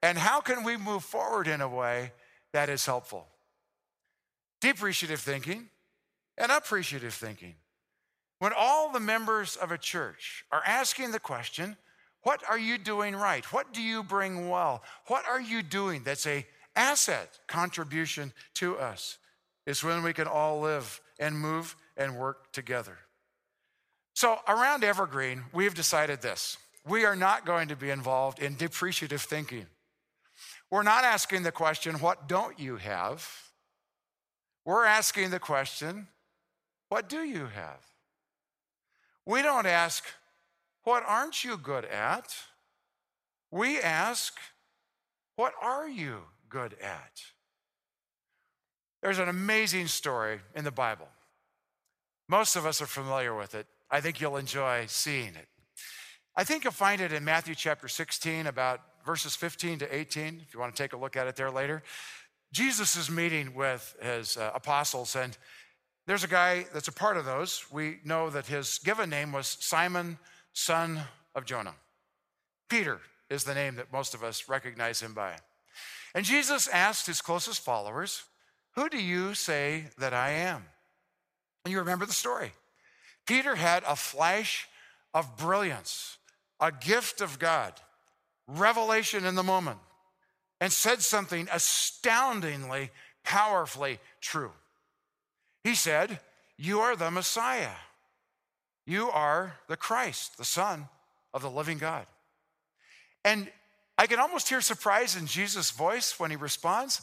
And 0.02 0.16
how 0.16 0.40
can 0.40 0.64
we 0.64 0.76
move 0.76 1.04
forward 1.04 1.48
in 1.48 1.60
a 1.60 1.68
way 1.68 2.12
that 2.52 2.68
is 2.68 2.86
helpful? 2.86 3.26
Depreciative 4.60 5.18
thinking 5.18 5.68
and 6.36 6.52
appreciative 6.52 7.14
thinking. 7.14 7.54
When 8.38 8.52
all 8.56 8.92
the 8.92 9.00
members 9.00 9.56
of 9.56 9.72
a 9.72 9.78
church 9.78 10.44
are 10.52 10.62
asking 10.64 11.10
the 11.10 11.20
question, 11.20 11.76
what 12.22 12.42
are 12.48 12.58
you 12.58 12.78
doing 12.78 13.16
right? 13.16 13.44
What 13.52 13.72
do 13.72 13.82
you 13.82 14.02
bring 14.02 14.48
well? 14.48 14.82
What 15.06 15.26
are 15.26 15.40
you 15.40 15.62
doing 15.62 16.02
that's 16.04 16.26
a 16.26 16.46
asset 16.76 17.38
contribution 17.48 18.32
to 18.54 18.76
us? 18.76 19.18
It's 19.66 19.82
when 19.82 20.02
we 20.02 20.12
can 20.12 20.28
all 20.28 20.60
live 20.60 21.00
and 21.18 21.38
move 21.38 21.76
and 21.96 22.16
work 22.16 22.52
together. 22.52 22.96
So, 24.14 24.38
around 24.48 24.82
Evergreen, 24.82 25.44
we've 25.52 25.74
decided 25.74 26.22
this. 26.22 26.56
We 26.86 27.04
are 27.04 27.16
not 27.16 27.44
going 27.44 27.68
to 27.68 27.76
be 27.76 27.90
involved 27.90 28.40
in 28.40 28.56
depreciative 28.56 29.20
thinking. 29.20 29.66
We're 30.70 30.82
not 30.82 31.04
asking 31.04 31.42
the 31.42 31.52
question, 31.52 31.96
What 31.96 32.28
don't 32.28 32.58
you 32.58 32.76
have? 32.76 33.26
We're 34.64 34.84
asking 34.84 35.30
the 35.30 35.38
question, 35.38 36.08
What 36.88 37.08
do 37.08 37.22
you 37.22 37.46
have? 37.46 37.84
We 39.24 39.42
don't 39.42 39.66
ask, 39.66 40.04
What 40.84 41.02
aren't 41.06 41.44
you 41.44 41.56
good 41.56 41.84
at? 41.84 42.34
We 43.50 43.80
ask, 43.80 44.34
What 45.36 45.54
are 45.62 45.88
you 45.88 46.22
good 46.48 46.74
at? 46.82 47.22
There's 49.02 49.18
an 49.18 49.28
amazing 49.28 49.86
story 49.86 50.40
in 50.54 50.64
the 50.64 50.70
Bible. 50.70 51.08
Most 52.28 52.56
of 52.56 52.66
us 52.66 52.82
are 52.82 52.86
familiar 52.86 53.34
with 53.34 53.54
it. 53.54 53.66
I 53.90 54.00
think 54.00 54.20
you'll 54.20 54.36
enjoy 54.36 54.84
seeing 54.86 55.34
it. 55.34 55.48
I 56.36 56.44
think 56.44 56.64
you'll 56.64 56.72
find 56.72 57.00
it 57.00 57.12
in 57.12 57.24
Matthew 57.24 57.54
chapter 57.54 57.88
16, 57.88 58.46
about 58.46 58.80
verses 59.04 59.34
15 59.34 59.80
to 59.80 59.94
18, 59.94 60.42
if 60.46 60.54
you 60.54 60.60
want 60.60 60.74
to 60.74 60.82
take 60.82 60.92
a 60.92 60.96
look 60.96 61.16
at 61.16 61.26
it 61.26 61.36
there 61.36 61.50
later. 61.50 61.82
Jesus 62.52 62.96
is 62.96 63.10
meeting 63.10 63.54
with 63.54 63.96
his 64.00 64.36
uh, 64.36 64.50
apostles, 64.54 65.14
and 65.16 65.36
there's 66.06 66.24
a 66.24 66.28
guy 66.28 66.66
that's 66.72 66.88
a 66.88 66.92
part 66.92 67.16
of 67.16 67.24
those. 67.24 67.64
We 67.70 67.98
know 68.04 68.30
that 68.30 68.46
his 68.46 68.78
given 68.78 69.10
name 69.10 69.32
was 69.32 69.58
Simon, 69.60 70.18
son 70.52 71.00
of 71.34 71.44
Jonah. 71.44 71.74
Peter 72.68 73.00
is 73.28 73.44
the 73.44 73.54
name 73.54 73.76
that 73.76 73.92
most 73.92 74.14
of 74.14 74.24
us 74.24 74.48
recognize 74.48 75.00
him 75.00 75.12
by. 75.12 75.36
And 76.14 76.24
Jesus 76.24 76.68
asked 76.68 77.06
his 77.06 77.20
closest 77.20 77.60
followers, 77.60 78.24
Who 78.72 78.88
do 78.88 78.98
you 78.98 79.34
say 79.34 79.84
that 79.98 80.14
I 80.14 80.30
am? 80.30 80.64
And 81.64 81.72
you 81.72 81.78
remember 81.78 82.06
the 82.06 82.12
story. 82.12 82.52
Peter 83.26 83.54
had 83.56 83.82
a 83.86 83.94
flash 83.94 84.66
of 85.12 85.36
brilliance, 85.36 86.16
a 86.60 86.72
gift 86.72 87.20
of 87.20 87.38
God, 87.38 87.74
revelation 88.48 89.24
in 89.24 89.34
the 89.34 89.42
moment, 89.42 89.78
and 90.60 90.72
said 90.72 91.02
something 91.02 91.46
astoundingly, 91.52 92.90
powerfully 93.22 94.00
true. 94.20 94.50
He 95.62 95.74
said, 95.74 96.18
You 96.56 96.80
are 96.80 96.96
the 96.96 97.10
Messiah. 97.10 97.76
You 98.86 99.10
are 99.10 99.54
the 99.68 99.76
Christ, 99.76 100.38
the 100.38 100.44
Son 100.44 100.88
of 101.34 101.42
the 101.42 101.50
living 101.50 101.76
God. 101.76 102.06
And 103.22 103.48
I 103.98 104.06
can 104.06 104.18
almost 104.18 104.48
hear 104.48 104.62
surprise 104.62 105.14
in 105.14 105.26
Jesus' 105.26 105.70
voice 105.70 106.18
when 106.18 106.30
he 106.30 106.36
responds, 106.36 107.02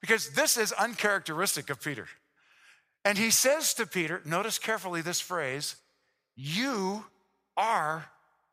because 0.00 0.30
this 0.30 0.56
is 0.56 0.72
uncharacteristic 0.72 1.68
of 1.68 1.82
Peter. 1.82 2.06
And 3.04 3.18
he 3.18 3.30
says 3.30 3.74
to 3.74 3.86
Peter, 3.86 4.22
notice 4.24 4.58
carefully 4.58 5.02
this 5.02 5.20
phrase, 5.20 5.76
you 6.34 7.04
are 7.56 8.06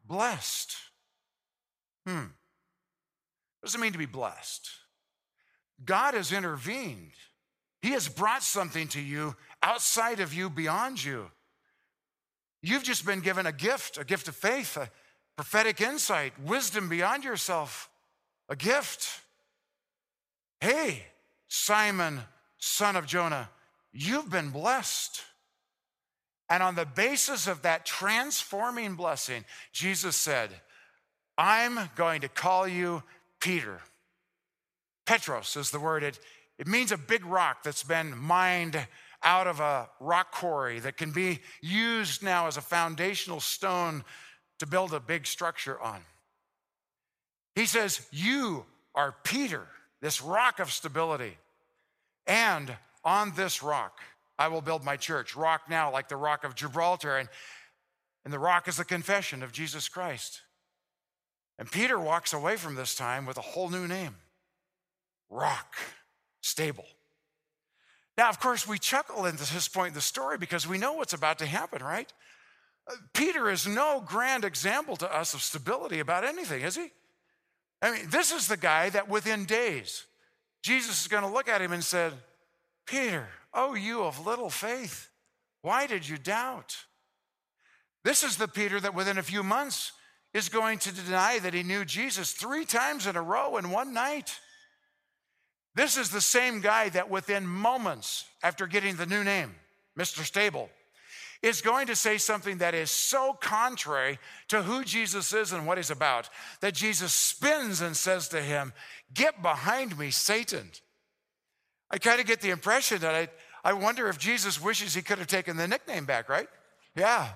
blessed. 0.06 0.75
Hmm. 2.05 2.17
What 3.59 3.65
does 3.65 3.75
it 3.75 3.81
mean 3.81 3.93
to 3.93 3.97
be 3.97 4.05
blessed? 4.05 4.69
God 5.83 6.13
has 6.13 6.31
intervened. 6.31 7.11
He 7.81 7.91
has 7.91 8.07
brought 8.07 8.43
something 8.43 8.87
to 8.89 9.01
you 9.01 9.35
outside 9.61 10.19
of 10.19 10.33
you, 10.33 10.49
beyond 10.49 11.03
you. 11.03 11.31
You've 12.61 12.83
just 12.83 13.05
been 13.05 13.19
given 13.19 13.45
a 13.45 13.51
gift, 13.51 13.97
a 13.97 14.05
gift 14.05 14.27
of 14.27 14.35
faith, 14.35 14.77
a 14.77 14.89
prophetic 15.35 15.81
insight, 15.81 16.33
wisdom 16.39 16.87
beyond 16.87 17.23
yourself, 17.23 17.89
a 18.47 18.55
gift. 18.55 19.21
Hey, 20.61 21.03
Simon, 21.47 22.21
son 22.57 22.95
of 22.95 23.05
Jonah, 23.05 23.49
You've 23.93 24.29
been 24.29 24.49
blessed. 24.49 25.21
And 26.49 26.61
on 26.61 26.75
the 26.75 26.85
basis 26.85 27.47
of 27.47 27.61
that 27.61 27.85
transforming 27.85 28.95
blessing, 28.95 29.45
Jesus 29.71 30.15
said, 30.15 30.49
I'm 31.37 31.89
going 31.95 32.21
to 32.21 32.29
call 32.29 32.67
you 32.67 33.03
Peter. 33.39 33.79
Petros 35.05 35.55
is 35.55 35.71
the 35.71 35.79
word. 35.79 36.03
It, 36.03 36.19
it 36.57 36.67
means 36.67 36.91
a 36.91 36.97
big 36.97 37.25
rock 37.25 37.63
that's 37.63 37.83
been 37.83 38.17
mined 38.17 38.77
out 39.23 39.47
of 39.47 39.59
a 39.59 39.89
rock 39.99 40.31
quarry 40.31 40.79
that 40.79 40.97
can 40.97 41.11
be 41.11 41.39
used 41.61 42.23
now 42.23 42.47
as 42.47 42.57
a 42.57 42.61
foundational 42.61 43.39
stone 43.39 44.03
to 44.59 44.67
build 44.67 44.93
a 44.93 44.99
big 44.99 45.25
structure 45.25 45.79
on. 45.81 46.01
He 47.55 47.65
says, 47.65 48.07
You 48.11 48.65
are 48.95 49.15
Peter, 49.23 49.67
this 50.01 50.21
rock 50.21 50.59
of 50.59 50.71
stability. 50.71 51.37
And 52.27 52.73
on 53.03 53.33
this 53.35 53.61
rock, 53.61 53.99
I 54.39 54.47
will 54.47 54.61
build 54.61 54.83
my 54.83 54.97
church. 54.97 55.35
Rock 55.35 55.63
now, 55.69 55.91
like 55.91 56.09
the 56.09 56.15
rock 56.15 56.43
of 56.43 56.55
Gibraltar. 56.55 57.17
And, 57.17 57.29
and 58.23 58.33
the 58.33 58.39
rock 58.39 58.67
is 58.67 58.77
the 58.77 58.85
confession 58.85 59.43
of 59.43 59.51
Jesus 59.51 59.89
Christ. 59.89 60.41
And 61.59 61.71
Peter 61.71 61.99
walks 61.99 62.33
away 62.33 62.55
from 62.57 62.75
this 62.75 62.95
time 62.95 63.25
with 63.25 63.37
a 63.37 63.41
whole 63.41 63.69
new 63.69 63.87
name 63.87 64.15
Rock, 65.29 65.75
stable. 66.41 66.85
Now, 68.17 68.29
of 68.29 68.39
course, 68.39 68.67
we 68.67 68.77
chuckle 68.77 69.25
at 69.25 69.37
this 69.37 69.67
point 69.67 69.89
in 69.89 69.93
the 69.95 70.01
story 70.01 70.37
because 70.37 70.67
we 70.67 70.77
know 70.77 70.93
what's 70.93 71.13
about 71.13 71.39
to 71.39 71.47
happen, 71.47 71.83
right? 71.83 72.11
Uh, 72.87 72.95
Peter 73.13 73.49
is 73.49 73.65
no 73.65 74.03
grand 74.05 74.45
example 74.45 74.95
to 74.97 75.11
us 75.11 75.33
of 75.33 75.41
stability 75.41 75.99
about 75.99 76.23
anything, 76.23 76.61
is 76.61 76.75
he? 76.75 76.91
I 77.81 77.91
mean, 77.91 78.09
this 78.09 78.31
is 78.31 78.47
the 78.47 78.57
guy 78.57 78.89
that 78.91 79.09
within 79.09 79.45
days, 79.45 80.05
Jesus 80.61 81.01
is 81.01 81.07
going 81.07 81.23
to 81.23 81.29
look 81.29 81.49
at 81.49 81.61
him 81.61 81.71
and 81.71 81.83
said, 81.83 82.13
Peter, 82.85 83.27
Oh, 83.53 83.75
you 83.75 84.03
of 84.03 84.25
little 84.25 84.49
faith, 84.49 85.09
why 85.61 85.85
did 85.85 86.07
you 86.07 86.17
doubt? 86.17 86.75
This 88.03 88.23
is 88.23 88.37
the 88.37 88.47
Peter 88.47 88.79
that 88.79 88.95
within 88.95 89.17
a 89.17 89.23
few 89.23 89.43
months 89.43 89.91
is 90.33 90.49
going 90.49 90.79
to 90.79 90.93
deny 90.93 91.39
that 91.39 91.53
he 91.53 91.63
knew 91.63 91.85
Jesus 91.85 92.31
three 92.31 92.65
times 92.65 93.07
in 93.07 93.15
a 93.15 93.21
row 93.21 93.57
in 93.57 93.69
one 93.69 93.93
night. 93.93 94.39
This 95.75 95.97
is 95.97 96.09
the 96.09 96.21
same 96.21 96.61
guy 96.61 96.89
that 96.89 97.09
within 97.09 97.47
moments 97.47 98.25
after 98.41 98.67
getting 98.67 98.95
the 98.95 99.05
new 99.05 99.23
name, 99.23 99.55
Mr. 99.97 100.23
Stable, 100.23 100.69
is 101.41 101.61
going 101.61 101.87
to 101.87 101.95
say 101.95 102.17
something 102.17 102.59
that 102.59 102.73
is 102.73 102.89
so 102.89 103.33
contrary 103.33 104.17
to 104.47 104.63
who 104.63 104.83
Jesus 104.83 105.33
is 105.33 105.51
and 105.51 105.67
what 105.67 105.77
he's 105.77 105.91
about 105.91 106.29
that 106.61 106.73
Jesus 106.73 107.13
spins 107.13 107.81
and 107.81 107.97
says 107.97 108.29
to 108.29 108.41
him, 108.41 108.71
Get 109.13 109.41
behind 109.41 109.97
me, 109.97 110.09
Satan. 110.09 110.71
I 111.91 111.97
kind 111.97 112.19
of 112.19 112.25
get 112.25 112.41
the 112.41 112.49
impression 112.49 112.99
that 112.99 113.13
I, 113.13 113.27
I 113.69 113.73
wonder 113.73 114.07
if 114.07 114.17
Jesus 114.17 114.61
wishes 114.61 114.95
he 114.95 115.01
could 115.01 115.19
have 115.19 115.27
taken 115.27 115.57
the 115.57 115.67
nickname 115.67 116.05
back, 116.05 116.29
right? 116.29 116.47
Yeah. 116.95 117.29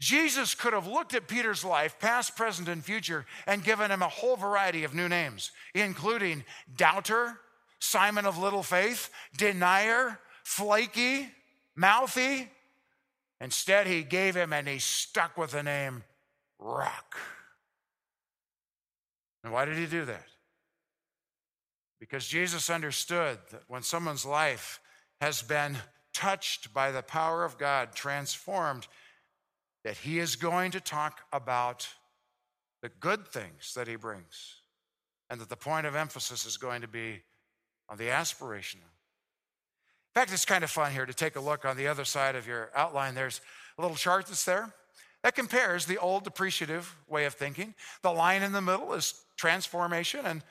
Jesus 0.00 0.54
could 0.54 0.72
have 0.72 0.86
looked 0.86 1.14
at 1.14 1.28
Peter's 1.28 1.62
life, 1.62 1.98
past, 1.98 2.34
present, 2.34 2.68
and 2.68 2.82
future, 2.82 3.26
and 3.46 3.62
given 3.62 3.90
him 3.90 4.00
a 4.02 4.08
whole 4.08 4.36
variety 4.36 4.82
of 4.82 4.94
new 4.94 5.08
names, 5.08 5.52
including 5.74 6.42
doubter, 6.74 7.38
Simon 7.80 8.24
of 8.24 8.38
little 8.38 8.62
faith, 8.62 9.10
denier, 9.36 10.18
flaky, 10.42 11.28
mouthy. 11.76 12.48
Instead, 13.42 13.86
he 13.86 14.02
gave 14.02 14.34
him 14.34 14.54
and 14.54 14.66
he 14.66 14.78
stuck 14.78 15.36
with 15.36 15.50
the 15.50 15.62
name 15.62 16.02
Rock. 16.58 17.16
And 19.44 19.52
why 19.52 19.64
did 19.64 19.76
he 19.76 19.86
do 19.86 20.04
that? 20.06 20.26
Because 21.98 22.26
Jesus 22.26 22.70
understood 22.70 23.38
that 23.50 23.62
when 23.68 23.82
someone's 23.82 24.24
life 24.24 24.80
has 25.20 25.42
been 25.42 25.76
touched 26.12 26.72
by 26.72 26.90
the 26.90 27.02
power 27.02 27.44
of 27.44 27.58
God, 27.58 27.94
transformed, 27.94 28.86
that 29.84 29.96
he 29.98 30.18
is 30.18 30.36
going 30.36 30.70
to 30.72 30.80
talk 30.80 31.20
about 31.32 31.88
the 32.82 32.88
good 33.00 33.26
things 33.28 33.74
that 33.74 33.88
he 33.88 33.96
brings, 33.96 34.62
and 35.28 35.40
that 35.40 35.48
the 35.48 35.56
point 35.56 35.86
of 35.86 35.94
emphasis 35.94 36.44
is 36.46 36.56
going 36.56 36.80
to 36.80 36.88
be 36.88 37.20
on 37.88 37.98
the 37.98 38.04
aspirational. 38.04 38.90
In 40.14 40.20
fact, 40.20 40.32
it's 40.32 40.44
kind 40.44 40.64
of 40.64 40.70
fun 40.70 40.92
here 40.92 41.06
to 41.06 41.14
take 41.14 41.36
a 41.36 41.40
look 41.40 41.64
on 41.64 41.76
the 41.76 41.86
other 41.86 42.04
side 42.04 42.36
of 42.36 42.46
your 42.46 42.70
outline. 42.74 43.14
There's 43.14 43.40
a 43.78 43.82
little 43.82 43.96
chart 43.96 44.26
that's 44.26 44.44
there 44.44 44.74
that 45.22 45.34
compares 45.34 45.86
the 45.86 45.98
old 45.98 46.24
depreciative 46.24 46.84
way 47.08 47.26
of 47.26 47.34
thinking. 47.34 47.74
The 48.02 48.10
line 48.10 48.42
in 48.42 48.52
the 48.52 48.62
middle 48.62 48.92
is 48.94 49.22
transformation, 49.36 50.24
and 50.24 50.42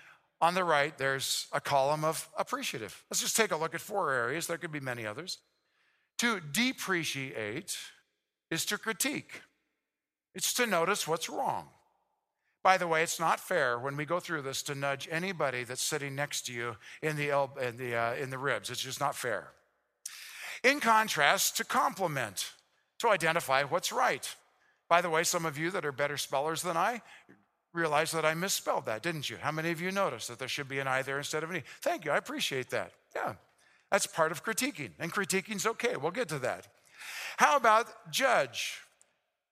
on 0.41 0.53
the 0.53 0.63
right, 0.63 0.97
there's 0.97 1.47
a 1.51 1.59
column 1.59 2.05
of 2.05 2.29
appreciative. 2.37 3.03
Let's 3.09 3.21
just 3.21 3.35
take 3.35 3.51
a 3.51 3.57
look 3.57 3.75
at 3.75 3.81
four 3.81 4.13
areas. 4.13 4.47
There 4.47 4.57
could 4.57 4.71
be 4.71 4.79
many 4.79 5.05
others. 5.05 5.39
To 6.19 6.39
depreciate, 6.39 7.77
is 8.51 8.65
to 8.65 8.77
critique, 8.77 9.41
it's 10.35 10.53
to 10.53 10.65
notice 10.65 11.07
what's 11.07 11.29
wrong. 11.29 11.67
By 12.63 12.77
the 12.77 12.87
way, 12.87 13.03
it's 13.03 13.19
not 13.19 13.39
fair 13.39 13.79
when 13.79 13.95
we 13.95 14.05
go 14.05 14.19
through 14.19 14.41
this 14.41 14.61
to 14.63 14.75
nudge 14.75 15.07
anybody 15.09 15.63
that's 15.63 15.81
sitting 15.81 16.13
next 16.13 16.45
to 16.47 16.53
you 16.53 16.75
in 17.01 17.15
the, 17.15 17.29
in 17.61 17.77
the, 17.77 17.95
uh, 17.95 18.15
in 18.15 18.29
the 18.29 18.37
ribs. 18.37 18.69
It's 18.69 18.81
just 18.81 18.99
not 18.99 19.15
fair. 19.15 19.51
In 20.63 20.81
contrast, 20.81 21.55
to 21.57 21.63
compliment, 21.63 22.51
to 22.99 23.09
identify 23.09 23.63
what's 23.63 23.93
right. 23.93 24.35
By 24.89 25.01
the 25.01 25.09
way, 25.09 25.23
some 25.23 25.45
of 25.45 25.57
you 25.57 25.71
that 25.71 25.85
are 25.85 25.93
better 25.93 26.17
spellers 26.17 26.61
than 26.61 26.75
I 26.75 27.01
realize 27.73 28.11
that 28.11 28.25
I 28.25 28.33
misspelled 28.33 28.87
that, 28.87 29.03
didn't 29.03 29.29
you? 29.29 29.37
How 29.37 29.51
many 29.51 29.71
of 29.71 29.79
you 29.79 29.91
noticed 29.91 30.27
that 30.27 30.39
there 30.39 30.47
should 30.47 30.67
be 30.67 30.79
an 30.79 30.87
I 30.87 31.01
there 31.01 31.17
instead 31.17 31.43
of 31.43 31.51
an 31.51 31.57
E? 31.57 31.63
Thank 31.81 32.03
you, 32.03 32.11
I 32.11 32.17
appreciate 32.17 32.71
that. 32.71 32.91
Yeah, 33.15 33.35
that's 33.91 34.07
part 34.07 34.31
of 34.31 34.43
critiquing, 34.43 34.91
and 34.99 35.13
critiquing's 35.13 35.65
okay. 35.65 35.95
We'll 35.95 36.11
get 36.11 36.27
to 36.29 36.39
that. 36.39 36.67
How 37.37 37.57
about 37.57 38.11
judge? 38.11 38.79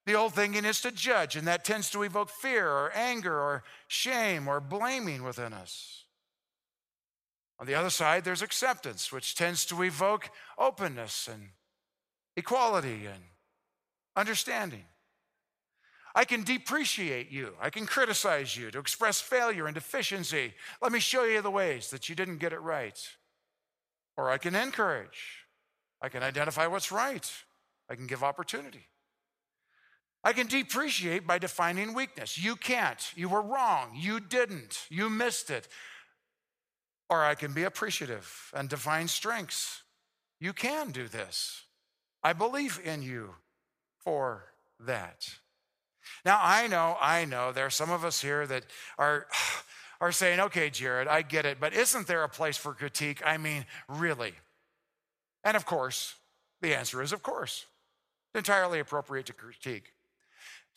The 0.05 0.13
old 0.13 0.33
thinking 0.33 0.63
is 0.63 0.81
to 0.81 0.91
judge, 0.91 1.35
and 1.35 1.47
that 1.47 1.65
tends 1.65 1.89
to 1.91 2.03
evoke 2.03 2.29
fear 2.29 2.69
or 2.69 2.91
anger 2.95 3.37
or 3.37 3.63
shame 3.87 4.47
or 4.47 4.61
blaming 4.61 5.23
within 5.23 5.51
us. 5.51 6.05
On 7.59 7.65
the 7.65 7.75
other 7.75 7.89
side, 7.89 8.23
there's 8.23 8.41
acceptance, 8.41 9.11
which 9.11 9.35
tends 9.35 9.65
to 9.65 9.83
evoke 9.83 10.29
openness 10.57 11.27
and 11.27 11.49
equality 12.35 13.05
and 13.05 13.23
understanding. 14.15 14.85
I 16.15 16.25
can 16.25 16.43
depreciate 16.43 17.29
you. 17.29 17.53
I 17.61 17.69
can 17.69 17.85
criticize 17.85 18.55
you 18.55 18.71
to 18.71 18.79
express 18.79 19.19
failure 19.19 19.65
and 19.65 19.75
deficiency. 19.75 20.53
Let 20.81 20.91
me 20.91 20.99
show 20.99 21.25
you 21.25 21.41
the 21.41 21.51
ways 21.51 21.89
that 21.91 22.09
you 22.09 22.15
didn't 22.15 22.37
get 22.37 22.53
it 22.53 22.61
right. 22.61 22.97
Or 24.15 24.29
I 24.29 24.37
can 24.37 24.55
encourage. 24.55 25.46
I 26.01 26.09
can 26.09 26.23
identify 26.23 26.67
what's 26.67 26.91
right. 26.91 27.29
I 27.89 27.95
can 27.95 28.07
give 28.07 28.23
opportunity. 28.23 28.87
I 30.23 30.33
can 30.33 30.47
depreciate 30.47 31.25
by 31.25 31.39
defining 31.39 31.93
weakness. 31.93 32.37
You 32.37 32.55
can't. 32.55 32.99
You 33.15 33.29
were 33.29 33.41
wrong. 33.41 33.91
You 33.95 34.19
didn't. 34.19 34.85
You 34.89 35.09
missed 35.09 35.49
it. 35.49 35.67
Or 37.09 37.23
I 37.23 37.35
can 37.35 37.53
be 37.53 37.63
appreciative 37.63 38.51
and 38.53 38.67
define 38.67 39.07
strengths. 39.07 39.83
You 40.39 40.53
can 40.53 40.91
do 40.91 41.07
this. 41.07 41.63
I 42.23 42.33
believe 42.33 42.79
in 42.83 43.01
you 43.01 43.35
for 43.99 44.51
that. 44.81 45.29
Now, 46.25 46.39
I 46.41 46.67
know, 46.67 46.97
I 46.99 47.25
know 47.25 47.51
there 47.51 47.65
are 47.65 47.69
some 47.69 47.91
of 47.91 48.03
us 48.03 48.21
here 48.21 48.45
that 48.47 48.65
are, 48.97 49.27
are 50.01 50.11
saying, 50.11 50.39
okay, 50.39 50.69
Jared, 50.69 51.07
I 51.07 51.21
get 51.21 51.45
it, 51.45 51.59
but 51.59 51.73
isn't 51.73 52.07
there 52.07 52.23
a 52.23 52.29
place 52.29 52.57
for 52.57 52.73
critique? 52.73 53.21
I 53.25 53.37
mean, 53.37 53.65
really? 53.87 54.33
And 55.47 55.55
of 55.55 55.65
course, 55.65 56.15
the 56.59 56.75
answer 56.75 57.01
is 57.01 57.13
of 57.13 57.23
course 57.23 57.67
entirely 58.35 58.81
appropriate 58.81 59.27
to 59.27 59.33
critique. 59.33 59.93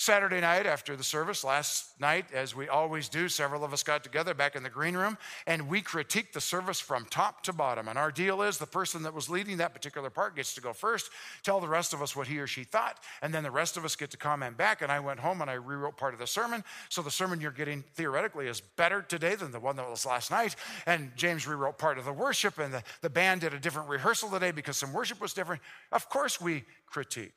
Saturday 0.00 0.40
night 0.40 0.64
after 0.64 0.96
the 0.96 1.04
service, 1.04 1.44
last 1.44 2.00
night, 2.00 2.24
as 2.32 2.54
we 2.54 2.70
always 2.70 3.06
do, 3.06 3.28
several 3.28 3.62
of 3.66 3.74
us 3.74 3.82
got 3.82 4.02
together 4.02 4.32
back 4.32 4.56
in 4.56 4.62
the 4.62 4.70
green 4.70 4.96
room 4.96 5.18
and 5.46 5.68
we 5.68 5.82
critiqued 5.82 6.32
the 6.32 6.40
service 6.40 6.80
from 6.80 7.04
top 7.10 7.42
to 7.42 7.52
bottom. 7.52 7.86
And 7.86 7.98
our 7.98 8.10
deal 8.10 8.40
is 8.40 8.56
the 8.56 8.64
person 8.64 9.02
that 9.02 9.12
was 9.12 9.28
leading 9.28 9.58
that 9.58 9.74
particular 9.74 10.08
part 10.08 10.36
gets 10.36 10.54
to 10.54 10.62
go 10.62 10.72
first, 10.72 11.10
tell 11.42 11.60
the 11.60 11.68
rest 11.68 11.92
of 11.92 12.00
us 12.00 12.16
what 12.16 12.28
he 12.28 12.38
or 12.38 12.46
she 12.46 12.64
thought, 12.64 12.98
and 13.20 13.34
then 13.34 13.42
the 13.42 13.50
rest 13.50 13.76
of 13.76 13.84
us 13.84 13.94
get 13.94 14.10
to 14.12 14.16
comment 14.16 14.56
back. 14.56 14.80
And 14.80 14.90
I 14.90 15.00
went 15.00 15.20
home 15.20 15.42
and 15.42 15.50
I 15.50 15.54
rewrote 15.54 15.98
part 15.98 16.14
of 16.14 16.18
the 16.18 16.26
sermon. 16.26 16.64
So 16.88 17.02
the 17.02 17.10
sermon 17.10 17.38
you're 17.38 17.50
getting 17.50 17.84
theoretically 17.92 18.46
is 18.46 18.62
better 18.62 19.02
today 19.02 19.34
than 19.34 19.52
the 19.52 19.60
one 19.60 19.76
that 19.76 19.90
was 19.90 20.06
last 20.06 20.30
night. 20.30 20.56
And 20.86 21.12
James 21.14 21.46
rewrote 21.46 21.76
part 21.76 21.98
of 21.98 22.06
the 22.06 22.12
worship, 22.14 22.58
and 22.58 22.72
the, 22.72 22.82
the 23.02 23.10
band 23.10 23.42
did 23.42 23.52
a 23.52 23.58
different 23.58 23.90
rehearsal 23.90 24.30
today 24.30 24.50
because 24.50 24.78
some 24.78 24.94
worship 24.94 25.20
was 25.20 25.34
different. 25.34 25.60
Of 25.92 26.08
course, 26.08 26.40
we 26.40 26.64
critique. 26.86 27.34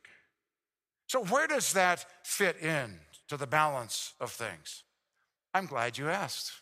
So, 1.13 1.23
where 1.25 1.45
does 1.45 1.73
that 1.73 2.07
fit 2.23 2.57
in 2.59 2.95
to 3.27 3.37
the 3.37 3.45
balance 3.45 4.13
of 4.19 4.31
things? 4.31 4.81
I'm 5.53 5.67
glad 5.67 5.95
you 5.95 6.09
asked. 6.09 6.53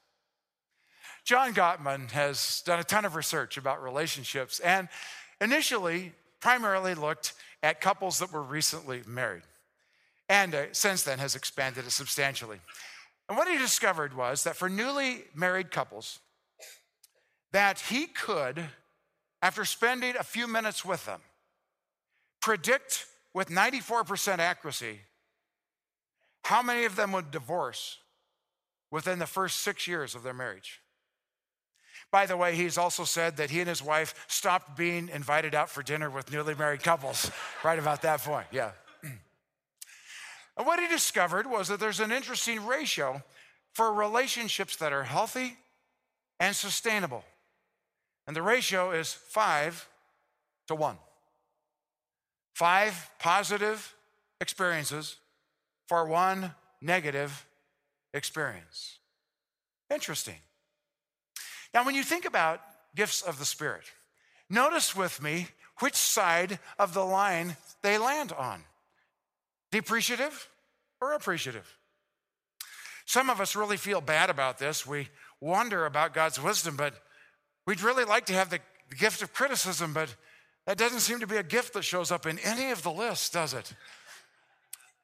John 1.23 1.53
Gottman 1.53 2.11
has 2.11 2.61
done 2.65 2.77
a 2.77 2.83
ton 2.83 3.05
of 3.05 3.15
research 3.15 3.55
about 3.55 3.81
relationships 3.81 4.59
and 4.59 4.89
initially 5.39 6.11
primarily 6.41 6.95
looked 6.95 7.31
at 7.63 7.79
couples 7.79 8.19
that 8.19 8.33
were 8.33 8.43
recently 8.43 9.03
married 9.07 9.43
and 10.27 10.53
uh, 10.53 10.65
since 10.73 11.03
then 11.03 11.19
has 11.19 11.33
expanded 11.33 11.87
it 11.87 11.91
substantially. 11.91 12.59
And 13.29 13.37
what 13.37 13.47
he 13.47 13.57
discovered 13.57 14.13
was 14.13 14.43
that 14.43 14.57
for 14.57 14.67
newly 14.67 15.23
married 15.33 15.71
couples, 15.71 16.19
that 17.53 17.79
he 17.79 18.05
could, 18.05 18.65
after 19.41 19.63
spending 19.63 20.17
a 20.17 20.23
few 20.23 20.45
minutes 20.45 20.83
with 20.83 21.05
them, 21.05 21.21
predict 22.41 23.05
with 23.34 23.50
94% 23.50 24.39
accuracy 24.39 25.00
how 26.44 26.62
many 26.62 26.86
of 26.86 26.96
them 26.96 27.12
would 27.12 27.32
divorce 27.32 28.00
within 28.89 29.20
the 29.20 29.28
first 29.28 29.58
six 29.62 29.88
years 29.88 30.15
of 30.15 30.24
their 30.24 30.34
marriage. 30.34 30.82
By 32.12 32.26
the 32.26 32.36
way, 32.36 32.56
he's 32.56 32.78
also 32.78 33.06
said 33.06 33.38
that 33.38 33.50
he 33.50 33.62
and 33.62 33.70
his 33.70 33.82
wife 33.82 34.26
stopped 34.28 34.76
being 34.76 35.08
invited 35.08 35.56
out 35.56 35.70
for 35.70 35.82
dinner 35.82 36.10
with 36.10 36.32
newly 36.32 36.56
married 36.56 36.84
couples 36.84 37.32
right 37.63 37.80
about 37.80 38.02
that 38.02 38.20
point. 38.22 38.48
Yeah. 38.52 38.72
And 40.58 40.67
what 40.67 40.82
he 40.82 40.88
discovered 40.89 41.50
was 41.50 41.70
that 41.70 41.80
there's 41.80 42.02
an 42.02 42.12
interesting 42.12 42.65
ratio 42.65 43.24
for 43.72 43.94
relationships 43.94 44.76
that 44.76 44.91
are 44.91 45.06
healthy 45.06 45.58
and 46.41 46.54
sustainable. 46.54 47.24
And 48.28 48.36
the 48.36 48.41
ratio 48.41 48.91
is 48.91 49.13
five 49.13 49.88
to 50.67 50.76
one. 50.76 50.98
Five 52.62 53.10
positive 53.17 53.95
experiences 54.39 55.15
for 55.88 56.06
one 56.06 56.54
negative 56.80 57.47
experience. 58.13 59.00
Interesting. 59.91 60.36
Now, 61.74 61.84
when 61.84 61.95
you 61.95 62.04
think 62.04 62.26
about 62.26 62.62
gifts 62.95 63.24
of 63.24 63.39
the 63.39 63.45
Spirit, 63.45 63.86
notice 64.47 64.95
with 64.95 65.24
me 65.24 65.47
which 65.80 65.95
side 65.95 66.60
of 66.78 66.93
the 66.93 67.04
line 67.04 67.58
they 67.82 67.97
land 67.97 68.32
on 68.32 68.63
depreciative 69.71 70.47
or 71.02 71.13
appreciative. 71.13 71.80
Some 73.08 73.32
of 73.32 73.41
us 73.41 73.56
really 73.56 73.78
feel 73.78 74.02
bad 74.02 74.30
about 74.30 74.60
this. 74.60 74.86
We 74.86 75.10
wonder 75.39 75.88
about 75.88 76.13
God's 76.13 76.39
wisdom, 76.39 76.76
but 76.76 76.93
we'd 77.65 77.82
really 77.82 78.06
like 78.06 78.28
to 78.28 78.34
have 78.34 78.52
the 78.52 78.60
gift 78.95 79.24
of 79.24 79.34
criticism, 79.34 79.93
but 79.93 80.15
that 80.67 80.78
doesn't 80.78 81.00
seem 81.00 81.19
to 81.19 81.28
be 81.28 81.38
a 81.38 81.43
gift 81.43 81.74
that 81.74 81.84
shows 81.84 82.12
up 82.12 82.26
in 82.26 82.39
any 82.39 82.71
of 82.71 82.84
the 82.84 82.91
lists, 82.91 83.30
does 83.30 83.54
it? 83.54 83.74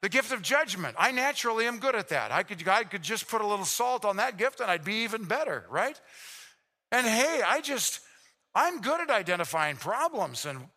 The 0.01 0.09
gift 0.09 0.31
of 0.31 0.41
judgment. 0.43 0.95
I 0.99 1.11
naturally 1.11 1.65
am 1.65 1.79
good 1.79 1.95
at 1.95 2.09
that. 2.09 2.31
I 2.31 2.43
could, 2.43 2.67
I 2.67 2.83
could 2.83 3.01
just 3.01 3.27
put 3.27 3.41
a 3.41 3.47
little 3.47 3.65
salt 3.65 4.05
on 4.05 4.17
that 4.17 4.37
gift 4.37 4.59
and 4.59 4.69
I'd 4.69 4.83
be 4.83 5.03
even 5.03 5.23
better, 5.23 5.65
right? 5.69 5.99
And 6.91 7.05
hey, 7.07 7.41
I 7.45 7.61
just, 7.61 8.01
I'm 8.53 8.81
good 8.81 9.01
at 9.01 9.09
identifying 9.09 9.75
problems. 9.77 10.45
And 10.45 10.67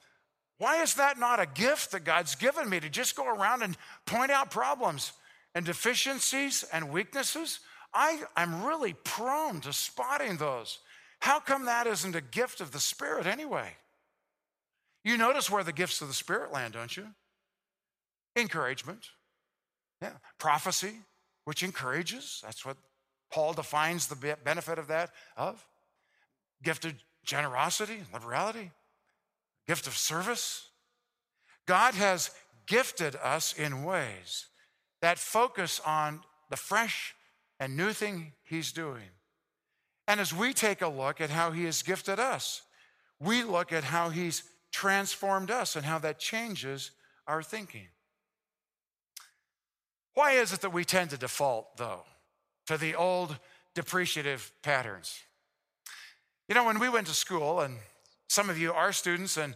why 0.57 0.83
is 0.83 0.95
that 0.95 1.19
not 1.19 1.39
a 1.39 1.47
gift 1.47 1.93
that 1.93 2.05
God's 2.05 2.35
given 2.35 2.69
me 2.69 2.81
to 2.81 2.89
just 2.89 3.15
go 3.15 3.29
around 3.29 3.63
and 3.63 3.77
point 4.07 4.31
out 4.31 4.51
problems 4.51 5.13
and 5.55 5.67
deficiencies 5.67 6.65
and 6.73 6.91
weaknesses? 6.91 7.61
I, 7.93 8.23
I'm 8.37 8.65
really 8.65 8.95
prone 9.05 9.61
to 9.61 9.73
spotting 9.73 10.39
those. 10.39 10.79
How 11.21 11.41
come 11.41 11.67
that 11.67 11.87
isn't 11.87 12.17
a 12.17 12.21
gift 12.23 12.63
of 12.63 12.73
the 12.73 12.81
Spirit 12.81 13.27
anyway? 13.27 13.75
You 15.05 15.17
notice 15.17 15.51
where 15.51 15.65
the 15.65 15.73
gifts 15.73 16.01
of 16.01 16.09
the 16.09 16.15
Spirit 16.15 16.53
land, 16.53 16.75
don't 16.75 16.97
you? 16.97 17.07
Encouragement. 18.37 19.07
Yeah. 20.03 20.13
Prophecy, 20.39 20.95
which 21.45 21.63
encourages. 21.63 22.41
That's 22.43 22.65
what 22.65 22.77
Paul 23.33 23.53
defines 23.53 24.07
the 24.07 24.37
benefit 24.45 24.79
of 24.79 24.89
that 24.89 25.11
of. 25.37 25.67
Gift 26.63 26.85
of 26.85 26.95
generosity, 27.25 28.03
liberality, 28.13 28.71
gift 29.67 29.87
of 29.87 29.97
service. 29.97 30.69
God 31.67 31.95
has 31.95 32.31
gifted 32.67 33.17
us 33.17 33.53
in 33.53 33.85
ways 33.85 34.47
that 35.01 35.19
focus 35.19 35.81
on 35.87 36.21
the 36.51 36.57
fresh 36.57 37.15
and 37.59 37.77
new 37.77 37.93
thing 37.93 38.33
He's 38.45 38.73
doing. 38.73 39.11
And 40.09 40.19
as 40.19 40.35
we 40.35 40.53
take 40.53 40.83
a 40.83 40.89
look 40.89 41.21
at 41.21 41.31
how 41.31 41.53
He 41.53 41.65
has 41.65 41.83
gifted 41.83 42.19
us, 42.19 42.63
we 43.21 43.45
look 43.45 43.73
at 43.73 43.85
how 43.85 44.11
He's 44.11 44.43
transformed 44.73 45.51
us 45.51 45.77
and 45.77 45.85
how 45.85 45.99
that 45.99 46.19
changes 46.19 46.93
our 47.27 47.43
thinking. 47.43 47.89
Why 50.15 50.33
is 50.33 50.53
it 50.53 50.61
that 50.61 50.73
we 50.73 50.85
tend 50.85 51.11
to 51.11 51.17
default, 51.17 51.77
though, 51.77 52.03
to 52.67 52.77
the 52.77 52.95
old 52.95 53.39
depreciative 53.75 54.51
patterns? 54.63 55.21
You 56.49 56.55
know, 56.55 56.65
when 56.65 56.81
we 56.81 56.89
went 56.89 57.07
to 57.07 57.15
school, 57.15 57.61
and 57.61 57.79
some 58.29 58.51
of 58.51 58.59
you 58.59 58.73
are 58.73 58.93
students, 58.93 59.37
and 59.37 59.55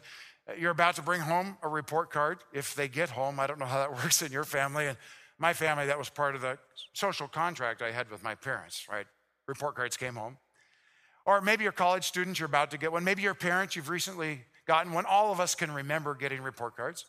you're 0.58 0.70
about 0.70 0.94
to 0.96 1.02
bring 1.02 1.20
home 1.20 1.56
a 1.62 1.68
report 1.68 2.10
card 2.10 2.38
if 2.52 2.74
they 2.74 2.88
get 2.88 3.10
home. 3.10 3.40
I 3.40 3.46
don't 3.46 3.58
know 3.58 3.66
how 3.66 3.78
that 3.78 3.92
works 4.04 4.22
in 4.22 4.30
your 4.30 4.44
family. 4.44 4.86
And 4.86 4.96
my 5.38 5.52
family, 5.52 5.86
that 5.86 5.98
was 5.98 6.08
part 6.08 6.34
of 6.34 6.42
the 6.42 6.58
social 6.92 7.26
contract 7.26 7.82
I 7.82 7.90
had 7.90 8.10
with 8.10 8.22
my 8.22 8.34
parents, 8.34 8.86
right? 8.90 9.06
Report 9.46 9.74
cards 9.74 9.96
came 9.96 10.14
home. 10.14 10.38
Or 11.26 11.40
maybe 11.40 11.64
you're 11.64 11.70
a 11.70 11.74
college 11.74 12.04
student, 12.04 12.38
you're 12.38 12.46
about 12.46 12.70
to 12.72 12.78
get 12.78 12.92
one. 12.92 13.02
Maybe 13.02 13.22
your 13.22 13.34
parents, 13.34 13.74
you've 13.74 13.88
recently 13.88 14.44
gotten 14.66 14.92
one. 14.92 15.04
All 15.06 15.32
of 15.32 15.40
us 15.40 15.54
can 15.54 15.70
remember 15.70 16.14
getting 16.14 16.42
report 16.42 16.76
cards. 16.76 17.06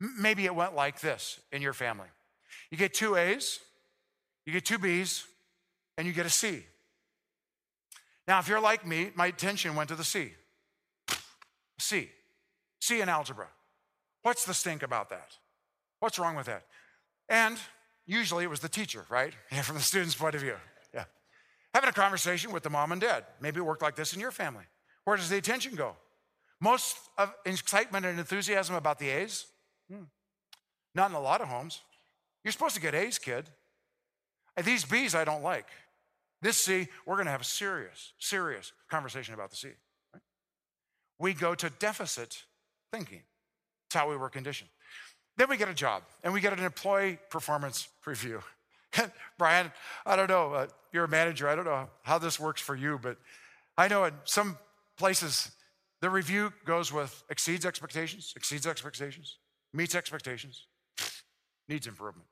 Maybe 0.00 0.44
it 0.44 0.54
went 0.54 0.74
like 0.74 1.00
this 1.00 1.40
in 1.52 1.62
your 1.62 1.72
family 1.72 2.08
you 2.70 2.78
get 2.78 2.94
two 2.94 3.16
A's, 3.16 3.60
you 4.46 4.52
get 4.52 4.64
two 4.64 4.78
B's, 4.78 5.24
and 5.98 6.06
you 6.06 6.12
get 6.12 6.26
a 6.26 6.30
C. 6.30 6.64
Now, 8.26 8.38
if 8.38 8.48
you're 8.48 8.60
like 8.60 8.86
me, 8.86 9.10
my 9.14 9.26
attention 9.26 9.74
went 9.74 9.88
to 9.90 9.94
the 9.94 10.04
C. 10.04 10.32
C. 11.78 12.08
C 12.80 13.00
in 13.00 13.08
algebra. 13.08 13.48
What's 14.22 14.44
the 14.44 14.54
stink 14.54 14.82
about 14.82 15.10
that? 15.10 15.36
What's 16.00 16.18
wrong 16.18 16.34
with 16.34 16.46
that? 16.46 16.64
And 17.28 17.58
usually 18.06 18.44
it 18.44 18.50
was 18.50 18.60
the 18.60 18.68
teacher, 18.68 19.04
right? 19.10 19.34
Yeah, 19.50 19.62
from 19.62 19.76
the 19.76 19.82
student's 19.82 20.14
point 20.14 20.34
of 20.34 20.40
view. 20.40 20.56
Yeah. 20.94 21.04
Having 21.74 21.90
a 21.90 21.92
conversation 21.92 22.52
with 22.52 22.62
the 22.62 22.70
mom 22.70 22.92
and 22.92 23.00
dad. 23.00 23.24
Maybe 23.40 23.58
it 23.58 23.64
worked 23.64 23.82
like 23.82 23.96
this 23.96 24.14
in 24.14 24.20
your 24.20 24.30
family. 24.30 24.64
Where 25.04 25.16
does 25.16 25.28
the 25.28 25.36
attention 25.36 25.74
go? 25.74 25.96
Most 26.62 26.96
of 27.18 27.34
excitement 27.44 28.06
and 28.06 28.20
enthusiasm 28.20 28.76
about 28.76 29.00
the 29.00 29.10
A's? 29.10 29.46
Hmm. 29.90 30.04
Not 30.94 31.10
in 31.10 31.16
a 31.16 31.20
lot 31.20 31.40
of 31.40 31.48
homes. 31.48 31.80
You're 32.44 32.52
supposed 32.52 32.76
to 32.76 32.80
get 32.80 32.94
A's, 32.94 33.18
kid. 33.18 33.50
And 34.56 34.64
these 34.64 34.84
B's 34.84 35.16
I 35.16 35.24
don't 35.24 35.42
like. 35.42 35.66
This 36.40 36.56
C, 36.58 36.86
we're 37.04 37.16
going 37.16 37.26
to 37.26 37.32
have 37.32 37.40
a 37.40 37.44
serious, 37.44 38.12
serious 38.20 38.72
conversation 38.88 39.34
about 39.34 39.50
the 39.50 39.56
C. 39.56 39.68
Right? 40.14 40.22
We 41.18 41.34
go 41.34 41.56
to 41.56 41.68
deficit 41.68 42.44
thinking. 42.92 43.22
That's 43.88 44.00
how 44.00 44.08
we 44.08 44.16
were 44.16 44.30
conditioned. 44.30 44.70
Then 45.36 45.48
we 45.48 45.56
get 45.56 45.68
a 45.68 45.74
job 45.74 46.04
and 46.22 46.32
we 46.32 46.40
get 46.40 46.52
an 46.52 46.64
employee 46.64 47.18
performance 47.28 47.88
review. 48.06 48.40
Brian, 49.36 49.72
I 50.06 50.14
don't 50.14 50.28
know, 50.28 50.52
uh, 50.52 50.66
you're 50.92 51.04
a 51.04 51.08
manager. 51.08 51.48
I 51.48 51.56
don't 51.56 51.64
know 51.64 51.88
how 52.02 52.18
this 52.18 52.38
works 52.38 52.60
for 52.60 52.76
you, 52.76 53.00
but 53.02 53.16
I 53.76 53.88
know 53.88 54.04
in 54.04 54.12
some 54.24 54.58
places 54.96 55.50
the 56.02 56.10
review 56.10 56.52
goes 56.64 56.92
with 56.92 57.22
exceeds 57.30 57.64
expectations, 57.64 58.34
exceeds 58.36 58.66
expectations, 58.66 59.38
meets 59.72 59.94
expectations, 59.94 60.66
needs 61.68 61.86
improvement. 61.86 62.26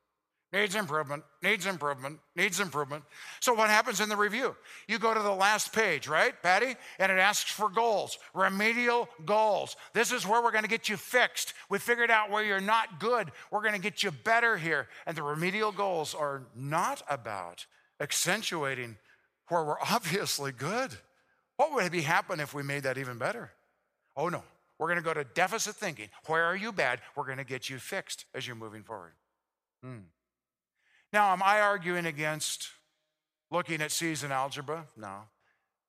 Needs 0.53 0.75
improvement, 0.75 1.23
needs 1.41 1.65
improvement, 1.65 2.19
needs 2.35 2.59
improvement. 2.59 3.05
So, 3.39 3.53
what 3.53 3.69
happens 3.69 4.01
in 4.01 4.09
the 4.09 4.17
review? 4.17 4.53
You 4.89 4.99
go 4.99 5.13
to 5.13 5.21
the 5.21 5.33
last 5.33 5.71
page, 5.71 6.09
right, 6.09 6.33
Patty? 6.43 6.75
And 6.99 7.09
it 7.09 7.19
asks 7.19 7.49
for 7.49 7.69
goals, 7.69 8.17
remedial 8.33 9.07
goals. 9.23 9.77
This 9.93 10.11
is 10.11 10.27
where 10.27 10.43
we're 10.43 10.51
going 10.51 10.65
to 10.65 10.69
get 10.69 10.89
you 10.89 10.97
fixed. 10.97 11.53
We 11.69 11.79
figured 11.79 12.11
out 12.11 12.29
where 12.29 12.43
you're 12.43 12.59
not 12.59 12.99
good. 12.99 13.31
We're 13.49 13.61
going 13.61 13.75
to 13.75 13.79
get 13.79 14.03
you 14.03 14.11
better 14.11 14.57
here. 14.57 14.89
And 15.07 15.15
the 15.15 15.23
remedial 15.23 15.71
goals 15.71 16.13
are 16.13 16.43
not 16.53 17.01
about 17.09 17.65
accentuating 18.01 18.97
where 19.47 19.63
we're 19.63 19.79
obviously 19.89 20.51
good. 20.51 20.91
What 21.55 21.73
would 21.73 21.89
be 21.93 22.01
happen 22.01 22.41
if 22.41 22.53
we 22.53 22.61
made 22.61 22.83
that 22.83 22.97
even 22.97 23.17
better? 23.17 23.51
Oh, 24.21 24.29
no. 24.29 24.43
We're 24.77 24.85
going 24.85 24.99
to 24.99 25.03
go 25.03 25.15
to 25.15 25.23
deficit 25.23 25.75
thinking. 25.75 26.09
Where 26.27 26.45
are 26.45 26.55
you 26.55 26.71
bad? 26.71 27.01
We're 27.15 27.25
going 27.25 27.39
to 27.39 27.43
get 27.43 27.71
you 27.71 27.79
fixed 27.79 28.25
as 28.35 28.45
you're 28.45 28.55
moving 28.55 28.83
forward. 28.83 29.13
Hmm. 29.83 30.09
Now, 31.11 31.33
am 31.33 31.41
I 31.43 31.59
arguing 31.59 32.05
against 32.05 32.69
looking 33.49 33.81
at 33.81 33.91
C's 33.91 34.23
algebra? 34.23 34.85
No. 34.95 35.21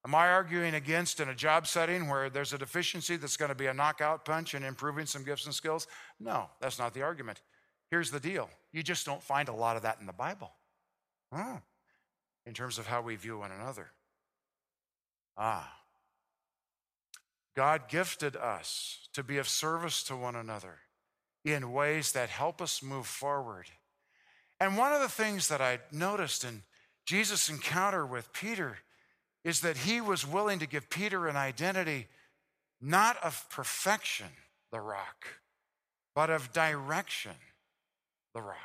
Am 0.06 0.14
I 0.14 0.30
arguing 0.30 0.74
against 0.74 1.20
in 1.20 1.28
a 1.28 1.34
job 1.34 1.66
setting 1.66 2.08
where 2.08 2.30
there's 2.30 2.54
a 2.54 2.58
deficiency 2.58 3.16
that's 3.16 3.36
going 3.36 3.50
to 3.50 3.54
be 3.54 3.66
a 3.66 3.74
knockout 3.74 4.24
punch 4.24 4.54
and 4.54 4.64
improving 4.64 5.04
some 5.04 5.24
gifts 5.24 5.44
and 5.44 5.54
skills? 5.54 5.86
No, 6.18 6.48
that's 6.58 6.78
not 6.78 6.94
the 6.94 7.02
argument. 7.02 7.42
Here's 7.90 8.10
the 8.10 8.18
deal 8.18 8.48
you 8.72 8.82
just 8.82 9.04
don't 9.04 9.22
find 9.22 9.50
a 9.50 9.52
lot 9.52 9.76
of 9.76 9.82
that 9.82 9.98
in 10.00 10.06
the 10.06 10.12
Bible 10.14 10.52
oh, 11.32 11.60
in 12.46 12.54
terms 12.54 12.78
of 12.78 12.86
how 12.86 13.02
we 13.02 13.14
view 13.14 13.38
one 13.38 13.52
another. 13.52 13.90
Ah, 15.36 15.70
God 17.54 17.88
gifted 17.88 18.36
us 18.36 19.08
to 19.12 19.22
be 19.22 19.38
of 19.38 19.48
service 19.48 20.02
to 20.04 20.16
one 20.16 20.36
another 20.36 20.78
in 21.44 21.72
ways 21.72 22.12
that 22.12 22.28
help 22.28 22.62
us 22.62 22.82
move 22.82 23.06
forward 23.06 23.66
and 24.62 24.78
one 24.78 24.92
of 24.92 25.00
the 25.00 25.08
things 25.08 25.48
that 25.48 25.60
I 25.60 25.80
noticed 25.90 26.44
in 26.44 26.62
Jesus' 27.04 27.48
encounter 27.48 28.06
with 28.06 28.32
Peter 28.32 28.78
is 29.42 29.62
that 29.62 29.78
he 29.78 30.00
was 30.00 30.24
willing 30.24 30.60
to 30.60 30.68
give 30.68 30.88
Peter 30.88 31.26
an 31.26 31.34
identity 31.34 32.06
not 32.80 33.16
of 33.24 33.44
perfection, 33.50 34.28
the 34.70 34.80
rock, 34.80 35.26
but 36.14 36.30
of 36.30 36.52
direction, 36.52 37.32
the 38.36 38.40
rock. 38.40 38.56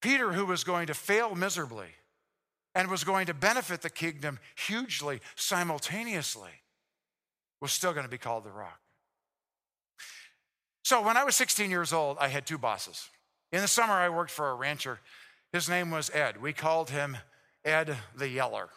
Peter, 0.00 0.32
who 0.32 0.46
was 0.46 0.62
going 0.62 0.86
to 0.86 0.94
fail 0.94 1.34
miserably 1.34 1.88
and 2.76 2.88
was 2.88 3.02
going 3.02 3.26
to 3.26 3.34
benefit 3.34 3.82
the 3.82 3.90
kingdom 3.90 4.38
hugely 4.56 5.18
simultaneously, 5.34 6.52
was 7.60 7.72
still 7.72 7.92
going 7.92 8.04
to 8.04 8.10
be 8.10 8.18
called 8.18 8.44
the 8.44 8.50
rock. 8.50 8.80
So 10.82 11.02
when 11.02 11.16
I 11.16 11.24
was 11.24 11.34
16 11.36 11.70
years 11.70 11.92
old, 11.92 12.18
I 12.20 12.28
had 12.28 12.44
two 12.44 12.58
bosses. 12.58 13.08
In 13.52 13.60
the 13.60 13.68
summer, 13.68 13.94
I 13.94 14.08
worked 14.08 14.30
for 14.30 14.50
a 14.50 14.54
rancher. 14.54 15.00
His 15.52 15.68
name 15.68 15.90
was 15.90 16.10
Ed. 16.10 16.42
We 16.42 16.52
called 16.52 16.90
him 16.90 17.16
Ed 17.64 17.96
the 18.16 18.28
Yeller. 18.28 18.68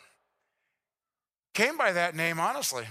Came 1.54 1.78
by 1.78 1.92
that 1.92 2.16
name, 2.16 2.40
honestly. 2.40 2.86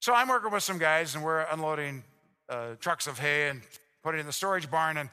So 0.00 0.14
I'm 0.14 0.28
working 0.28 0.50
with 0.50 0.62
some 0.62 0.78
guys, 0.78 1.14
and 1.14 1.22
we're 1.22 1.42
unloading 1.42 2.02
uh, 2.48 2.74
trucks 2.80 3.06
of 3.06 3.18
hay 3.18 3.50
and 3.50 3.62
putting 4.02 4.18
it 4.18 4.22
in 4.22 4.26
the 4.26 4.32
storage 4.32 4.70
barn. 4.70 4.96
And, 4.96 5.10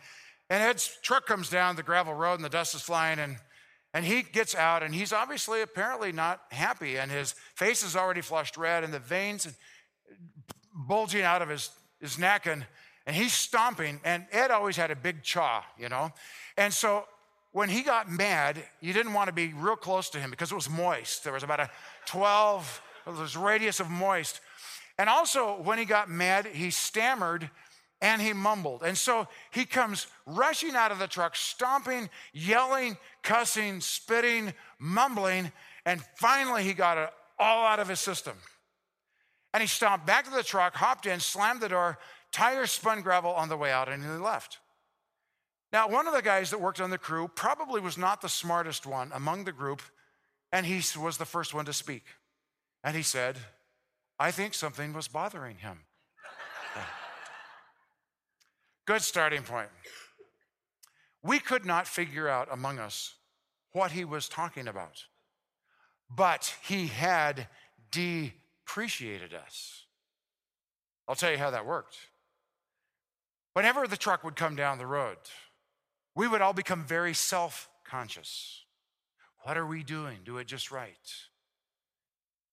and 0.50 0.64
Ed's 0.64 0.98
truck 1.04 1.28
comes 1.28 1.50
down 1.50 1.76
the 1.76 1.84
gravel 1.84 2.14
road, 2.14 2.36
and 2.36 2.44
the 2.44 2.50
dust 2.50 2.74
is 2.74 2.82
flying. 2.82 3.20
And, 3.20 3.38
and 3.94 4.06
he 4.06 4.22
gets 4.22 4.54
out, 4.54 4.84
and 4.84 4.94
he's 4.94 5.12
obviously, 5.12 5.62
apparently, 5.62 6.12
not 6.12 6.42
happy. 6.52 6.98
And 6.98 7.10
his 7.10 7.34
face 7.56 7.84
is 7.84 7.96
already 7.96 8.22
flushed 8.22 8.56
red, 8.56 8.84
and 8.84 8.94
the 8.94 9.00
veins 9.00 9.48
bulging 10.74 11.24
out 11.24 11.42
of 11.42 11.50
his, 11.50 11.72
his 12.00 12.20
neck. 12.20 12.46
And, 12.46 12.66
and 13.08 13.16
he's 13.16 13.34
stomping, 13.34 14.00
and 14.04 14.26
Ed 14.32 14.52
always 14.52 14.78
had 14.78 14.92
a 14.92 14.96
big 14.96 15.24
chaw, 15.24 15.64
you 15.78 15.90
know? 15.90 16.12
And 16.56 16.72
so 16.72 17.06
when 17.52 17.70
he 17.70 17.82
got 17.82 18.12
mad, 18.12 18.64
you 18.80 18.94
didn't 18.94 19.14
want 19.14 19.28
to 19.28 19.34
be 19.34 19.54
real 19.54 19.76
close 19.76 20.10
to 20.12 20.20
him 20.20 20.30
because 20.30 20.52
it 20.52 20.56
was 20.56 20.70
moist. 20.70 21.24
There 21.24 21.34
was 21.34 21.44
about 21.44 21.60
a 21.60 21.70
12, 22.06 22.82
this 23.18 23.36
radius 23.36 23.80
of 23.80 23.90
moist. 23.90 24.40
And 25.00 25.10
also, 25.10 25.60
when 25.62 25.80
he 25.80 25.86
got 25.86 26.10
mad, 26.10 26.46
he 26.46 26.70
stammered 26.70 27.50
and 28.02 28.22
he 28.22 28.34
mumbled. 28.34 28.84
And 28.84 28.98
so 28.98 29.28
he 29.52 29.66
comes 29.66 30.08
rushing 30.26 30.76
out 30.76 30.92
of 30.92 31.00
the 31.00 31.08
truck, 31.08 31.36
stomping, 31.36 32.10
yelling, 32.34 32.98
cussing, 33.24 33.82
spitting, 33.82 34.54
mumbling, 34.80 35.52
and 35.86 36.02
finally 36.16 36.64
he 36.64 36.74
got 36.74 36.98
it 36.98 37.10
all 37.38 37.66
out 37.66 37.80
of 37.80 37.88
his 37.88 38.00
system. 38.00 38.36
And 39.54 39.62
he 39.62 39.68
stomped 39.68 40.06
back 40.06 40.26
to 40.26 40.32
the 40.32 40.44
truck, 40.44 40.76
hopped 40.76 41.06
in, 41.06 41.20
slammed 41.20 41.62
the 41.62 41.70
door, 41.70 41.98
tires 42.32 42.72
spun 42.72 43.02
gravel 43.02 43.32
on 43.32 43.50
the 43.50 43.58
way 43.58 43.72
out, 43.72 43.90
and 43.90 44.04
he 44.04 44.10
left. 44.10 44.60
Now, 45.72 45.88
one 45.88 46.08
of 46.08 46.14
the 46.14 46.22
guys 46.22 46.50
that 46.52 46.62
worked 46.62 46.82
on 46.82 46.90
the 46.90 46.98
crew 46.98 47.28
probably 47.28 47.80
was 47.80 47.98
not 47.98 48.22
the 48.22 48.30
smartest 48.30 48.86
one 48.86 49.12
among 49.14 49.44
the 49.44 49.52
group, 49.52 49.82
and 50.52 50.66
he 50.66 50.82
was 51.00 51.18
the 51.18 51.26
first 51.26 51.54
one 51.54 51.66
to 51.66 51.74
speak. 51.74 52.04
And 52.84 52.96
he 52.96 53.04
said, 53.04 53.38
I 54.18 54.32
think 54.32 54.54
something 54.54 54.94
was 54.94 55.08
bothering 55.08 55.58
him. 55.58 55.80
Good 58.86 59.02
starting 59.02 59.44
point. 59.44 59.70
We 61.22 61.40
could 61.40 61.66
not 61.66 61.88
figure 61.88 62.28
out 62.28 62.48
among 62.52 62.80
us 62.80 63.16
what 63.72 63.92
he 63.92 64.06
was 64.06 64.30
talking 64.30 64.68
about, 64.68 65.06
but 66.10 66.56
he 66.64 66.88
had 66.88 67.48
depreciated 67.92 69.34
us. 69.34 69.86
I'll 71.08 71.16
tell 71.16 71.32
you 71.32 71.38
how 71.38 71.52
that 71.52 71.66
worked. 71.66 71.98
Whenever 73.54 73.88
the 73.88 73.98
truck 73.98 74.24
would 74.24 74.36
come 74.36 74.56
down 74.56 74.78
the 74.78 74.88
road, 74.88 75.18
we 76.16 76.28
would 76.28 76.42
all 76.42 76.54
become 76.54 76.84
very 76.84 77.14
self 77.14 77.70
conscious. 77.84 78.64
What 79.44 79.58
are 79.58 79.66
we 79.66 79.84
doing? 79.84 80.20
Do 80.24 80.38
it 80.38 80.48
just 80.48 80.72
right 80.72 80.98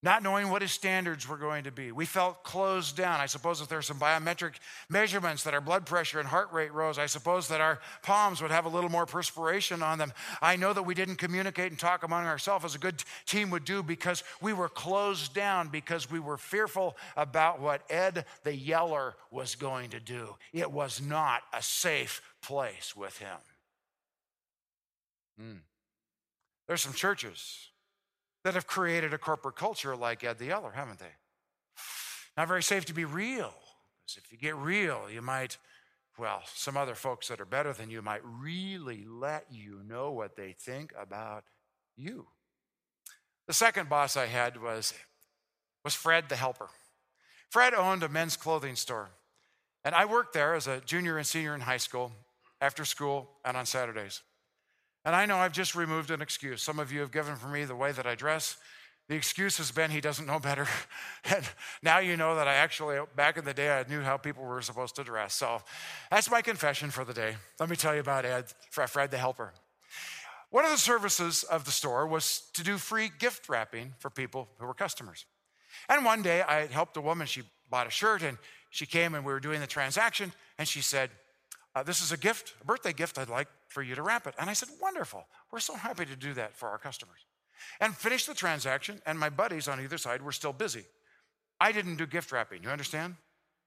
not 0.06 0.22
knowing 0.22 0.50
what 0.50 0.62
his 0.62 0.70
standards 0.70 1.28
were 1.28 1.36
going 1.36 1.64
to 1.64 1.72
be. 1.72 1.90
We 1.90 2.04
felt 2.06 2.44
closed 2.44 2.96
down. 2.96 3.18
I 3.18 3.26
suppose 3.26 3.60
if 3.60 3.66
there 3.66 3.78
are 3.78 3.82
some 3.82 3.98
biometric 3.98 4.52
measurements 4.88 5.42
that 5.42 5.52
our 5.52 5.60
blood 5.60 5.84
pressure 5.84 6.20
and 6.20 6.28
heart 6.28 6.52
rate 6.52 6.72
rose, 6.72 6.96
I 6.96 7.06
suppose 7.06 7.48
that 7.48 7.60
our 7.60 7.80
palms 8.04 8.40
would 8.40 8.52
have 8.52 8.66
a 8.66 8.68
little 8.68 8.88
more 8.88 9.04
perspiration 9.04 9.82
on 9.82 9.98
them. 9.98 10.12
I 10.40 10.54
know 10.54 10.72
that 10.72 10.84
we 10.84 10.94
didn't 10.94 11.16
communicate 11.16 11.72
and 11.72 11.78
talk 11.78 12.04
among 12.04 12.24
ourselves 12.24 12.64
as 12.64 12.76
a 12.76 12.78
good 12.78 13.02
team 13.26 13.50
would 13.50 13.64
do 13.64 13.82
because 13.82 14.22
we 14.40 14.52
were 14.52 14.68
closed 14.68 15.34
down 15.34 15.70
because 15.70 16.08
we 16.08 16.20
were 16.20 16.38
fearful 16.38 16.96
about 17.16 17.60
what 17.60 17.82
Ed 17.90 18.26
the 18.44 18.54
Yeller 18.54 19.16
was 19.32 19.56
going 19.56 19.90
to 19.90 19.98
do. 19.98 20.36
It 20.52 20.70
was 20.70 21.02
not 21.02 21.42
a 21.52 21.60
safe 21.60 22.22
place 22.42 22.94
with 22.94 23.18
him. 23.18 23.38
Mm. 25.42 25.58
There's 26.68 26.82
some 26.82 26.92
churches 26.92 27.70
that 28.46 28.54
have 28.54 28.68
created 28.68 29.12
a 29.12 29.18
corporate 29.18 29.56
culture 29.56 29.96
like 29.96 30.22
Ed 30.22 30.38
the 30.38 30.44
Yeller, 30.44 30.70
haven't 30.70 31.00
they? 31.00 31.16
Not 32.36 32.46
very 32.46 32.62
safe 32.62 32.84
to 32.84 32.94
be 32.94 33.04
real. 33.04 33.52
Because 34.04 34.22
if 34.22 34.30
you 34.30 34.38
get 34.38 34.54
real, 34.54 35.10
you 35.12 35.20
might, 35.20 35.58
well, 36.16 36.42
some 36.54 36.76
other 36.76 36.94
folks 36.94 37.26
that 37.26 37.40
are 37.40 37.44
better 37.44 37.72
than 37.72 37.90
you 37.90 38.02
might 38.02 38.20
really 38.24 39.04
let 39.04 39.46
you 39.50 39.82
know 39.84 40.12
what 40.12 40.36
they 40.36 40.52
think 40.52 40.92
about 40.96 41.42
you. 41.96 42.28
The 43.48 43.52
second 43.52 43.88
boss 43.88 44.16
I 44.16 44.26
had 44.26 44.62
was, 44.62 44.94
was 45.82 45.94
Fred 45.94 46.28
the 46.28 46.36
helper. 46.36 46.68
Fred 47.50 47.74
owned 47.74 48.04
a 48.04 48.08
men's 48.08 48.36
clothing 48.36 48.76
store. 48.76 49.08
And 49.84 49.92
I 49.92 50.04
worked 50.04 50.34
there 50.34 50.54
as 50.54 50.68
a 50.68 50.80
junior 50.82 51.18
and 51.18 51.26
senior 51.26 51.56
in 51.56 51.62
high 51.62 51.78
school, 51.78 52.12
after 52.60 52.84
school, 52.84 53.28
and 53.44 53.56
on 53.56 53.66
Saturdays. 53.66 54.22
And 55.06 55.14
I 55.14 55.24
know 55.24 55.36
I've 55.36 55.52
just 55.52 55.76
removed 55.76 56.10
an 56.10 56.20
excuse. 56.20 56.60
Some 56.60 56.80
of 56.80 56.90
you 56.90 56.98
have 56.98 57.12
given 57.12 57.36
for 57.36 57.46
me 57.46 57.64
the 57.64 57.76
way 57.76 57.92
that 57.92 58.08
I 58.08 58.16
dress. 58.16 58.56
The 59.08 59.14
excuse 59.14 59.56
has 59.58 59.70
been 59.70 59.92
he 59.92 60.00
doesn't 60.00 60.26
know 60.26 60.40
better. 60.40 60.66
and 61.24 61.48
now 61.80 62.00
you 62.00 62.16
know 62.16 62.34
that 62.34 62.48
I 62.48 62.54
actually, 62.54 62.98
back 63.14 63.36
in 63.36 63.44
the 63.44 63.54
day, 63.54 63.70
I 63.70 63.88
knew 63.88 64.00
how 64.00 64.16
people 64.16 64.42
were 64.42 64.60
supposed 64.62 64.96
to 64.96 65.04
dress. 65.04 65.32
So 65.32 65.62
that's 66.10 66.28
my 66.28 66.42
confession 66.42 66.90
for 66.90 67.04
the 67.04 67.14
day. 67.14 67.36
Let 67.60 67.70
me 67.70 67.76
tell 67.76 67.94
you 67.94 68.00
about 68.00 68.24
Ed, 68.24 68.46
Fred 68.70 69.12
the 69.12 69.16
helper. 69.16 69.52
One 70.50 70.64
of 70.64 70.72
the 70.72 70.76
services 70.76 71.44
of 71.44 71.64
the 71.66 71.70
store 71.70 72.08
was 72.08 72.42
to 72.54 72.64
do 72.64 72.76
free 72.76 73.08
gift 73.16 73.48
wrapping 73.48 73.94
for 73.98 74.10
people 74.10 74.48
who 74.58 74.66
were 74.66 74.74
customers. 74.74 75.24
And 75.88 76.04
one 76.04 76.22
day 76.22 76.42
I 76.42 76.66
helped 76.66 76.96
a 76.96 77.00
woman, 77.00 77.28
she 77.28 77.42
bought 77.70 77.86
a 77.86 77.90
shirt 77.90 78.22
and 78.22 78.38
she 78.70 78.86
came 78.86 79.14
and 79.14 79.24
we 79.24 79.32
were 79.32 79.40
doing 79.40 79.60
the 79.60 79.68
transaction 79.68 80.32
and 80.58 80.66
she 80.66 80.80
said, 80.80 81.10
uh, 81.76 81.82
This 81.82 82.00
is 82.00 82.10
a 82.10 82.16
gift, 82.16 82.54
a 82.60 82.64
birthday 82.64 82.92
gift 82.92 83.18
I'd 83.18 83.28
like 83.28 83.48
for 83.68 83.82
you 83.82 83.94
to 83.94 84.02
wrap 84.02 84.26
it. 84.26 84.34
And 84.38 84.50
I 84.50 84.54
said, 84.54 84.70
Wonderful. 84.80 85.24
We're 85.52 85.60
so 85.60 85.76
happy 85.76 86.06
to 86.06 86.16
do 86.16 86.34
that 86.34 86.56
for 86.56 86.68
our 86.68 86.78
customers. 86.78 87.20
And 87.80 87.94
finished 87.94 88.26
the 88.26 88.34
transaction, 88.34 89.00
and 89.06 89.18
my 89.18 89.28
buddies 89.28 89.68
on 89.68 89.80
either 89.80 89.98
side 89.98 90.22
were 90.22 90.32
still 90.32 90.52
busy. 90.52 90.84
I 91.60 91.72
didn't 91.72 91.96
do 91.96 92.06
gift 92.06 92.32
wrapping, 92.32 92.62
you 92.62 92.70
understand? 92.70 93.16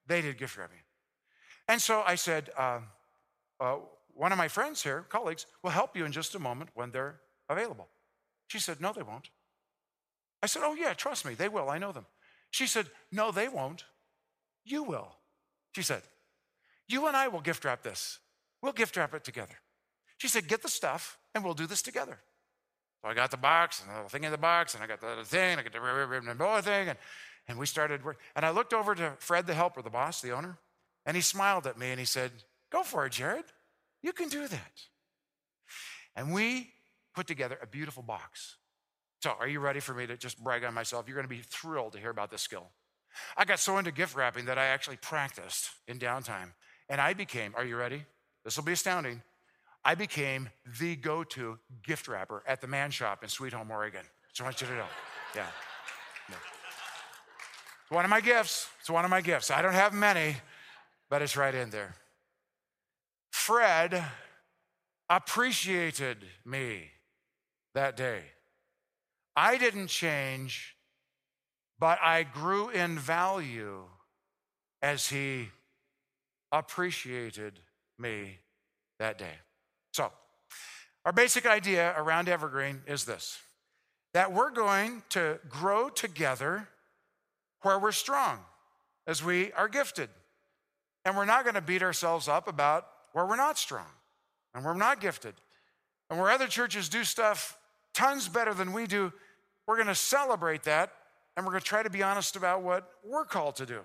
They 0.07 0.21
did 0.21 0.37
gift 0.37 0.57
wrapping. 0.57 0.79
And 1.67 1.81
so 1.81 2.03
I 2.05 2.15
said, 2.15 2.49
uh, 2.57 2.79
uh, 3.59 3.77
One 4.13 4.31
of 4.31 4.37
my 4.37 4.47
friends 4.47 4.83
here, 4.83 5.05
colleagues, 5.09 5.45
will 5.63 5.71
help 5.71 5.95
you 5.95 6.05
in 6.05 6.11
just 6.11 6.35
a 6.35 6.39
moment 6.39 6.71
when 6.73 6.91
they're 6.91 7.21
available. 7.47 7.87
She 8.47 8.59
said, 8.59 8.81
No, 8.81 8.91
they 8.91 9.03
won't. 9.03 9.29
I 10.41 10.47
said, 10.47 10.63
Oh, 10.65 10.73
yeah, 10.73 10.93
trust 10.93 11.25
me, 11.25 11.35
they 11.35 11.49
will. 11.49 11.69
I 11.69 11.77
know 11.77 11.91
them. 11.91 12.05
She 12.51 12.65
said, 12.65 12.87
No, 13.11 13.31
they 13.31 13.47
won't. 13.47 13.83
You 14.65 14.83
will. 14.83 15.15
She 15.75 15.83
said, 15.83 16.01
You 16.89 17.07
and 17.07 17.15
I 17.15 17.29
will 17.29 17.39
gift 17.39 17.63
wrap 17.63 17.83
this. 17.83 18.19
We'll 18.61 18.73
gift 18.73 18.97
wrap 18.97 19.13
it 19.13 19.23
together. 19.23 19.55
She 20.17 20.27
said, 20.27 20.47
Get 20.47 20.61
the 20.61 20.69
stuff 20.69 21.17
and 21.33 21.43
we'll 21.43 21.53
do 21.53 21.67
this 21.67 21.81
together. 21.81 22.19
So 23.01 23.07
I 23.07 23.13
got 23.13 23.31
the 23.31 23.37
box 23.37 23.81
and 23.81 23.89
the 23.89 23.93
little 23.93 24.09
thing 24.09 24.25
in 24.25 24.31
the 24.31 24.37
box, 24.37 24.73
and 24.73 24.83
I 24.83 24.87
got 24.87 24.99
the 24.99 25.07
other 25.07 25.23
thing, 25.23 25.51
and 25.51 25.61
I 25.61 25.63
got 25.63 25.71
the 25.71 26.35
bow 26.35 26.59
thing, 26.59 26.89
and, 26.89 26.97
and 27.47 27.57
we 27.57 27.65
started 27.65 28.03
work. 28.03 28.19
And 28.35 28.45
I 28.45 28.49
looked 28.49 28.73
over 28.73 28.93
to 28.93 29.13
Fred, 29.19 29.47
the 29.47 29.53
helper, 29.53 29.81
the 29.81 29.89
boss, 29.89 30.21
the 30.21 30.31
owner, 30.31 30.57
and 31.05 31.15
he 31.15 31.21
smiled 31.21 31.65
at 31.65 31.77
me 31.77 31.91
and 31.91 31.99
he 31.99 32.05
said, 32.05 32.31
Go 32.71 32.83
for 32.83 33.05
it, 33.05 33.13
Jared. 33.13 33.45
You 34.01 34.11
can 34.11 34.29
do 34.29 34.47
that. 34.47 34.81
And 36.15 36.33
we 36.33 36.71
put 37.15 37.27
together 37.27 37.57
a 37.61 37.67
beautiful 37.67 38.03
box. 38.03 38.57
So, 39.21 39.33
are 39.39 39.47
you 39.47 39.59
ready 39.59 39.79
for 39.79 39.93
me 39.93 40.07
to 40.07 40.15
just 40.15 40.41
brag 40.41 40.63
on 40.63 40.73
myself? 40.73 41.07
You're 41.07 41.15
going 41.15 41.27
to 41.27 41.35
be 41.35 41.41
thrilled 41.41 41.93
to 41.93 41.99
hear 41.99 42.09
about 42.09 42.31
this 42.31 42.41
skill. 42.41 42.69
I 43.35 43.45
got 43.45 43.59
so 43.59 43.77
into 43.77 43.91
gift 43.91 44.15
wrapping 44.15 44.45
that 44.45 44.57
I 44.57 44.67
actually 44.67 44.97
practiced 44.97 45.71
in 45.87 45.99
downtime. 45.99 46.51
And 46.89 46.99
I 46.99 47.13
became, 47.13 47.53
are 47.55 47.63
you 47.63 47.77
ready? 47.77 48.03
This 48.43 48.57
will 48.57 48.63
be 48.63 48.73
astounding. 48.73 49.21
I 49.85 49.95
became 49.95 50.49
the 50.79 50.95
go 50.95 51.23
to 51.23 51.59
gift 51.83 52.07
wrapper 52.07 52.43
at 52.47 52.61
the 52.61 52.67
man 52.67 52.91
shop 52.91 53.23
in 53.23 53.29
Sweet 53.29 53.53
Home, 53.53 53.71
Oregon. 53.71 54.03
So 54.33 54.43
I 54.43 54.47
want 54.47 54.61
you 54.61 54.67
to 54.67 54.73
know. 54.73 54.85
Yeah. 55.35 55.47
yeah. 56.29 56.35
It's 57.83 57.91
one 57.91 58.05
of 58.05 58.09
my 58.09 58.21
gifts. 58.21 58.67
It's 58.79 58.89
one 58.89 59.05
of 59.05 59.11
my 59.11 59.21
gifts. 59.21 59.51
I 59.51 59.61
don't 59.61 59.73
have 59.73 59.93
many, 59.93 60.35
but 61.09 61.21
it's 61.21 61.37
right 61.37 61.53
in 61.53 61.69
there. 61.69 61.95
Fred 63.31 64.03
appreciated 65.09 66.17
me 66.45 66.91
that 67.73 67.95
day. 67.95 68.21
I 69.35 69.57
didn't 69.57 69.87
change, 69.87 70.75
but 71.79 71.99
I 72.01 72.23
grew 72.23 72.69
in 72.69 72.97
value 72.99 73.85
as 74.81 75.09
he 75.09 75.49
appreciated 76.51 77.59
me 77.97 78.37
that 78.99 79.17
day. 79.17 79.35
So, 79.93 80.11
our 81.05 81.11
basic 81.11 81.45
idea 81.45 81.93
around 81.97 82.29
Evergreen 82.29 82.81
is 82.87 83.05
this 83.05 83.39
that 84.13 84.33
we're 84.33 84.51
going 84.51 85.03
to 85.09 85.39
grow 85.47 85.89
together 85.89 86.67
where 87.61 87.77
we're 87.77 87.91
strong, 87.91 88.39
as 89.05 89.23
we 89.23 89.51
are 89.53 89.67
gifted. 89.67 90.09
And 91.05 91.15
we're 91.15 91.25
not 91.25 91.43
going 91.43 91.55
to 91.55 91.61
beat 91.61 91.81
ourselves 91.81 92.27
up 92.27 92.47
about 92.47 92.87
where 93.13 93.25
we're 93.25 93.35
not 93.35 93.57
strong 93.57 93.87
and 94.53 94.65
we're 94.65 94.73
not 94.73 94.99
gifted. 94.99 95.33
And 96.09 96.19
where 96.19 96.29
other 96.29 96.47
churches 96.47 96.89
do 96.89 97.03
stuff 97.03 97.57
tons 97.93 98.27
better 98.27 98.53
than 98.53 98.73
we 98.73 98.87
do, 98.87 99.13
we're 99.67 99.75
going 99.75 99.87
to 99.87 99.95
celebrate 99.95 100.63
that 100.63 100.91
and 101.37 101.45
we're 101.45 101.51
going 101.51 101.61
to 101.61 101.67
try 101.67 101.83
to 101.83 101.89
be 101.89 102.03
honest 102.03 102.35
about 102.35 102.63
what 102.63 102.89
we're 103.03 103.25
called 103.25 103.55
to 103.57 103.65
do. 103.65 103.79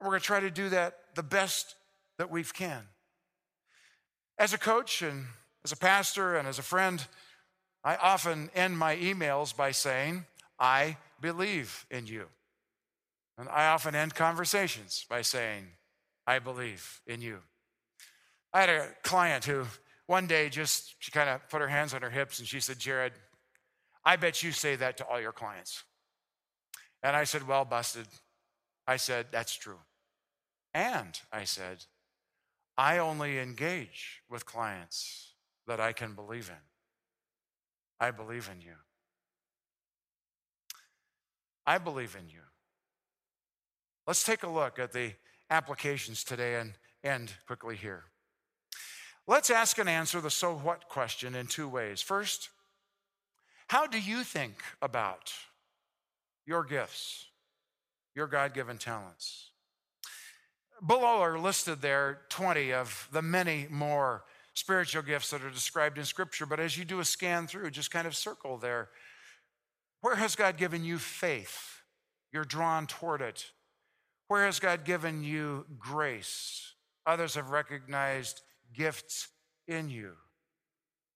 We're 0.00 0.08
going 0.08 0.20
to 0.20 0.26
try 0.26 0.40
to 0.40 0.50
do 0.50 0.68
that 0.70 0.98
the 1.14 1.22
best 1.22 1.74
that 2.18 2.30
we 2.30 2.44
can. 2.44 2.82
As 4.38 4.52
a 4.52 4.58
coach 4.58 5.02
and 5.02 5.26
as 5.64 5.72
a 5.72 5.76
pastor 5.76 6.36
and 6.36 6.46
as 6.46 6.58
a 6.58 6.62
friend, 6.62 7.04
I 7.84 7.96
often 7.96 8.50
end 8.54 8.78
my 8.78 8.96
emails 8.96 9.56
by 9.56 9.70
saying, 9.70 10.26
I 10.58 10.96
believe 11.20 11.86
in 11.90 12.06
you. 12.06 12.26
And 13.36 13.48
I 13.48 13.68
often 13.68 13.94
end 13.94 14.14
conversations 14.14 15.04
by 15.08 15.22
saying, 15.22 15.68
I 16.26 16.40
believe 16.40 17.00
in 17.06 17.22
you. 17.22 17.38
I 18.52 18.60
had 18.60 18.68
a 18.68 18.88
client 19.02 19.44
who 19.44 19.64
one 20.06 20.26
day 20.26 20.48
just, 20.48 20.94
she 20.98 21.12
kind 21.12 21.28
of 21.28 21.48
put 21.48 21.60
her 21.60 21.68
hands 21.68 21.94
on 21.94 22.02
her 22.02 22.10
hips 22.10 22.38
and 22.38 22.48
she 22.48 22.60
said, 22.60 22.78
Jared, 22.78 23.12
I 24.04 24.16
bet 24.16 24.42
you 24.42 24.52
say 24.52 24.74
that 24.76 24.96
to 24.98 25.06
all 25.06 25.20
your 25.20 25.32
clients. 25.32 25.84
And 27.02 27.14
I 27.14 27.24
said, 27.24 27.46
Well, 27.46 27.64
busted. 27.64 28.06
I 28.86 28.96
said, 28.96 29.26
That's 29.30 29.54
true. 29.54 29.78
And 30.74 31.20
I 31.32 31.44
said, 31.44 31.84
I 32.78 32.98
only 32.98 33.38
engage 33.38 34.22
with 34.30 34.46
clients 34.46 35.32
that 35.66 35.80
I 35.80 35.92
can 35.92 36.14
believe 36.14 36.48
in. 36.48 36.62
I 38.00 38.12
believe 38.12 38.48
in 38.50 38.60
you. 38.60 38.74
I 41.66 41.76
believe 41.78 42.16
in 42.18 42.30
you. 42.30 42.40
Let's 44.06 44.24
take 44.24 44.44
a 44.44 44.48
look 44.48 44.78
at 44.78 44.92
the 44.92 45.12
applications 45.50 46.24
today 46.24 46.54
and 46.54 46.74
end 47.04 47.32
quickly 47.46 47.76
here. 47.76 48.04
Let's 49.26 49.50
ask 49.50 49.76
and 49.78 49.88
answer 49.88 50.20
the 50.20 50.30
so 50.30 50.56
what 50.56 50.88
question 50.88 51.34
in 51.34 51.48
two 51.48 51.68
ways. 51.68 52.00
First, 52.00 52.48
how 53.66 53.86
do 53.86 54.00
you 54.00 54.22
think 54.22 54.62
about 54.80 55.32
your 56.48 56.64
gifts, 56.64 57.26
your 58.14 58.26
God 58.26 58.54
given 58.54 58.78
talents. 58.78 59.50
Below 60.86 61.20
are 61.20 61.38
listed 61.38 61.80
there 61.80 62.20
20 62.28 62.72
of 62.72 63.08
the 63.12 63.22
many 63.22 63.66
more 63.70 64.24
spiritual 64.54 65.02
gifts 65.02 65.30
that 65.30 65.44
are 65.44 65.50
described 65.50 65.98
in 65.98 66.04
Scripture. 66.04 66.46
But 66.46 66.60
as 66.60 66.76
you 66.76 66.84
do 66.84 67.00
a 67.00 67.04
scan 67.04 67.46
through, 67.46 67.70
just 67.70 67.90
kind 67.90 68.06
of 68.06 68.16
circle 68.16 68.58
there. 68.58 68.90
Where 70.00 70.16
has 70.16 70.36
God 70.36 70.56
given 70.56 70.84
you 70.84 70.98
faith? 70.98 71.82
You're 72.32 72.44
drawn 72.44 72.86
toward 72.86 73.20
it. 73.20 73.50
Where 74.28 74.44
has 74.44 74.60
God 74.60 74.84
given 74.84 75.24
you 75.24 75.64
grace? 75.78 76.74
Others 77.06 77.34
have 77.34 77.50
recognized 77.50 78.42
gifts 78.74 79.28
in 79.66 79.88
you. 79.88 80.12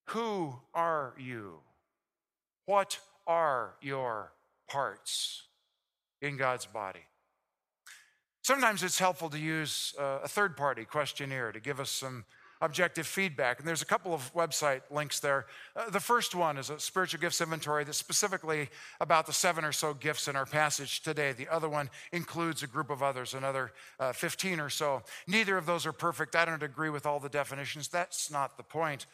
Who 0.07 0.55
are 0.75 1.15
you? 1.19 1.59
What 2.67 2.99
are 3.27 3.75
your 3.81 4.33
parts 4.69 5.45
in 6.21 6.37
God's 6.37 6.67
body? 6.67 7.01
Sometimes 8.43 8.83
it's 8.83 8.99
helpful 8.99 9.31
to 9.31 9.39
use 9.39 9.95
uh, 9.99 10.19
a 10.25 10.29
third 10.29 10.57
party 10.57 10.85
questionnaire 10.85 11.53
to 11.53 11.61
give 11.61 11.79
us 11.79 11.91
some 11.91 12.25
objective 12.61 13.07
feedback. 13.07 13.59
And 13.59 13.69
there's 13.69 13.83
a 13.83 13.87
couple 13.87 14.15
of 14.15 14.33
website 14.35 14.83
links 14.91 15.21
there. 15.21 15.47
Uh, 15.77 15.91
the 15.91 16.01
first 16.01 16.35
one 16.35 16.59
is 16.59 16.71
a 16.71 16.79
spiritual 16.79 17.21
gifts 17.21 17.41
inventory 17.41 17.85
that's 17.85 17.99
specifically 17.99 18.69
about 19.01 19.27
the 19.27 19.33
seven 19.33 19.65
or 19.65 19.73
so 19.73 19.95
gifts 19.95 20.27
in 20.27 20.35
our 20.35 20.47
passage 20.47 21.03
today. 21.03 21.33
The 21.33 21.49
other 21.49 21.69
one 21.69 21.91
includes 22.13 22.63
a 22.65 22.67
group 22.67 22.91
of 22.91 23.03
others, 23.03 23.35
another 23.35 23.73
uh, 24.01 24.13
15 24.13 24.61
or 24.61 24.71
so. 24.71 25.03
Neither 25.29 25.57
of 25.57 25.67
those 25.67 25.87
are 25.87 25.93
perfect. 25.93 26.35
I 26.35 26.45
don't 26.45 26.63
agree 26.63 26.91
with 26.91 27.07
all 27.07 27.21
the 27.21 27.29
definitions. 27.29 27.89
That's 27.89 28.31
not 28.31 28.57
the 28.57 28.65
point. 28.65 29.07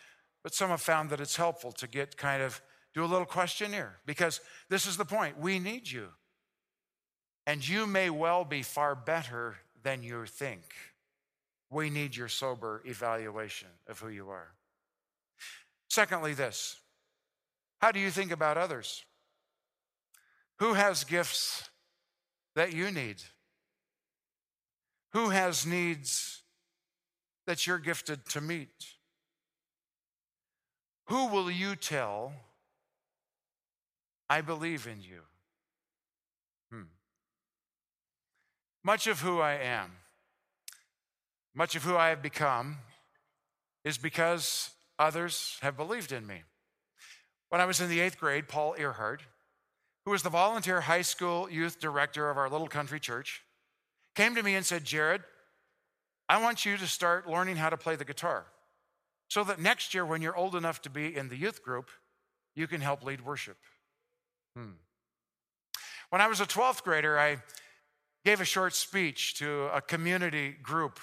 But 0.43 0.55
some 0.55 0.71
have 0.71 0.81
found 0.81 1.11
that 1.11 1.21
it's 1.21 1.37
helpful 1.37 1.73
to 1.73 1.87
get 1.87 2.17
kind 2.17 2.43
of 2.43 2.63
do 2.95 3.05
a 3.05 3.07
little 3.07 3.27
questionnaire 3.27 3.99
because 4.07 4.41
this 4.69 4.87
is 4.87 4.97
the 4.97 5.05
point. 5.05 5.39
We 5.39 5.59
need 5.59 5.91
you. 5.91 6.09
And 7.49 7.67
you 7.67 7.87
may 7.87 8.11
well 8.11 8.45
be 8.45 8.63
far 8.63 8.95
better 8.95 9.57
than 9.83 10.03
you 10.03 10.27
think. 10.27 10.61
We 11.71 11.89
need 11.89 12.15
your 12.15 12.29
sober 12.29 12.83
evaluation 12.85 13.69
of 13.89 13.99
who 13.99 14.09
you 14.09 14.29
are. 14.29 14.49
Secondly, 15.89 16.35
this 16.35 16.79
how 17.79 17.91
do 17.91 18.01
you 18.01 18.11
think 18.11 18.33
about 18.33 18.59
others? 18.59 19.03
Who 20.59 20.75
has 20.75 21.05
gifts 21.05 21.71
that 22.55 22.75
you 22.75 22.91
need? 22.91 23.23
Who 25.15 25.31
has 25.31 25.65
needs 25.65 26.43
that 27.47 27.67
you're 27.67 27.79
gifted 27.79 28.27
to 28.27 28.43
meet? 28.43 28.69
Who 31.07 31.29
will 31.29 31.51
you 31.51 31.77
tell, 31.77 32.35
I 34.29 34.43
believe 34.43 34.87
in 34.87 35.01
you? 35.01 35.23
Much 38.89 39.07
of 39.07 39.21
who 39.21 39.39
I 39.39 39.53
am 39.53 39.93
much 41.55 41.77
of 41.77 41.85
who 41.85 41.95
I 41.95 42.09
have 42.09 42.23
become 42.23 42.79
is 43.85 43.99
because 43.99 44.71
others 44.99 45.59
have 45.61 45.77
believed 45.77 46.11
in 46.11 46.27
me. 46.27 46.43
When 47.51 47.61
I 47.61 47.67
was 47.67 47.83
in 47.83 47.91
the 47.91 48.01
eighth 48.01 48.19
grade, 48.19 48.49
Paul 48.49 48.77
Earhart, 48.79 49.23
who 50.07 50.13
was 50.13 50.23
the 50.23 50.31
volunteer 50.31 50.81
high 50.81 51.03
school 51.03 51.51
youth 51.51 51.79
director 51.79 52.31
of 52.31 52.39
our 52.39 52.49
little 52.49 52.67
country 52.67 52.99
church, 52.99 53.43
came 54.15 54.35
to 54.35 54.43
me 54.43 54.55
and 54.55 54.65
said, 54.65 54.85
Jared, 54.85 55.21
I 56.27 56.41
want 56.41 56.65
you 56.65 56.79
to 56.79 56.87
start 56.87 57.29
learning 57.29 57.57
how 57.57 57.69
to 57.69 57.77
play 57.77 57.95
the 57.95 58.07
guitar 58.07 58.47
so 59.29 59.45
that 59.45 59.61
next 59.61 59.93
year, 59.93 60.07
when 60.07 60.23
you're 60.23 60.35
old 60.35 60.55
enough 60.55 60.81
to 60.83 60.89
be 60.89 61.15
in 61.15 61.29
the 61.29 61.37
youth 61.37 61.63
group, 61.63 61.91
you 62.55 62.67
can 62.67 62.81
help 62.81 63.05
lead 63.05 63.23
worship. 63.23 63.59
Hmm. 64.57 64.79
When 66.09 66.23
I 66.23 66.29
was 66.29 66.41
a 66.41 66.47
12th 66.47 66.85
grader, 66.85 67.19
I 67.19 67.43
gave 68.29 68.43
a 68.43 68.45
short 68.45 68.75
speech 68.75 69.37
to 69.37 69.71
a 69.73 69.81
community 69.81 70.55
group 70.63 71.01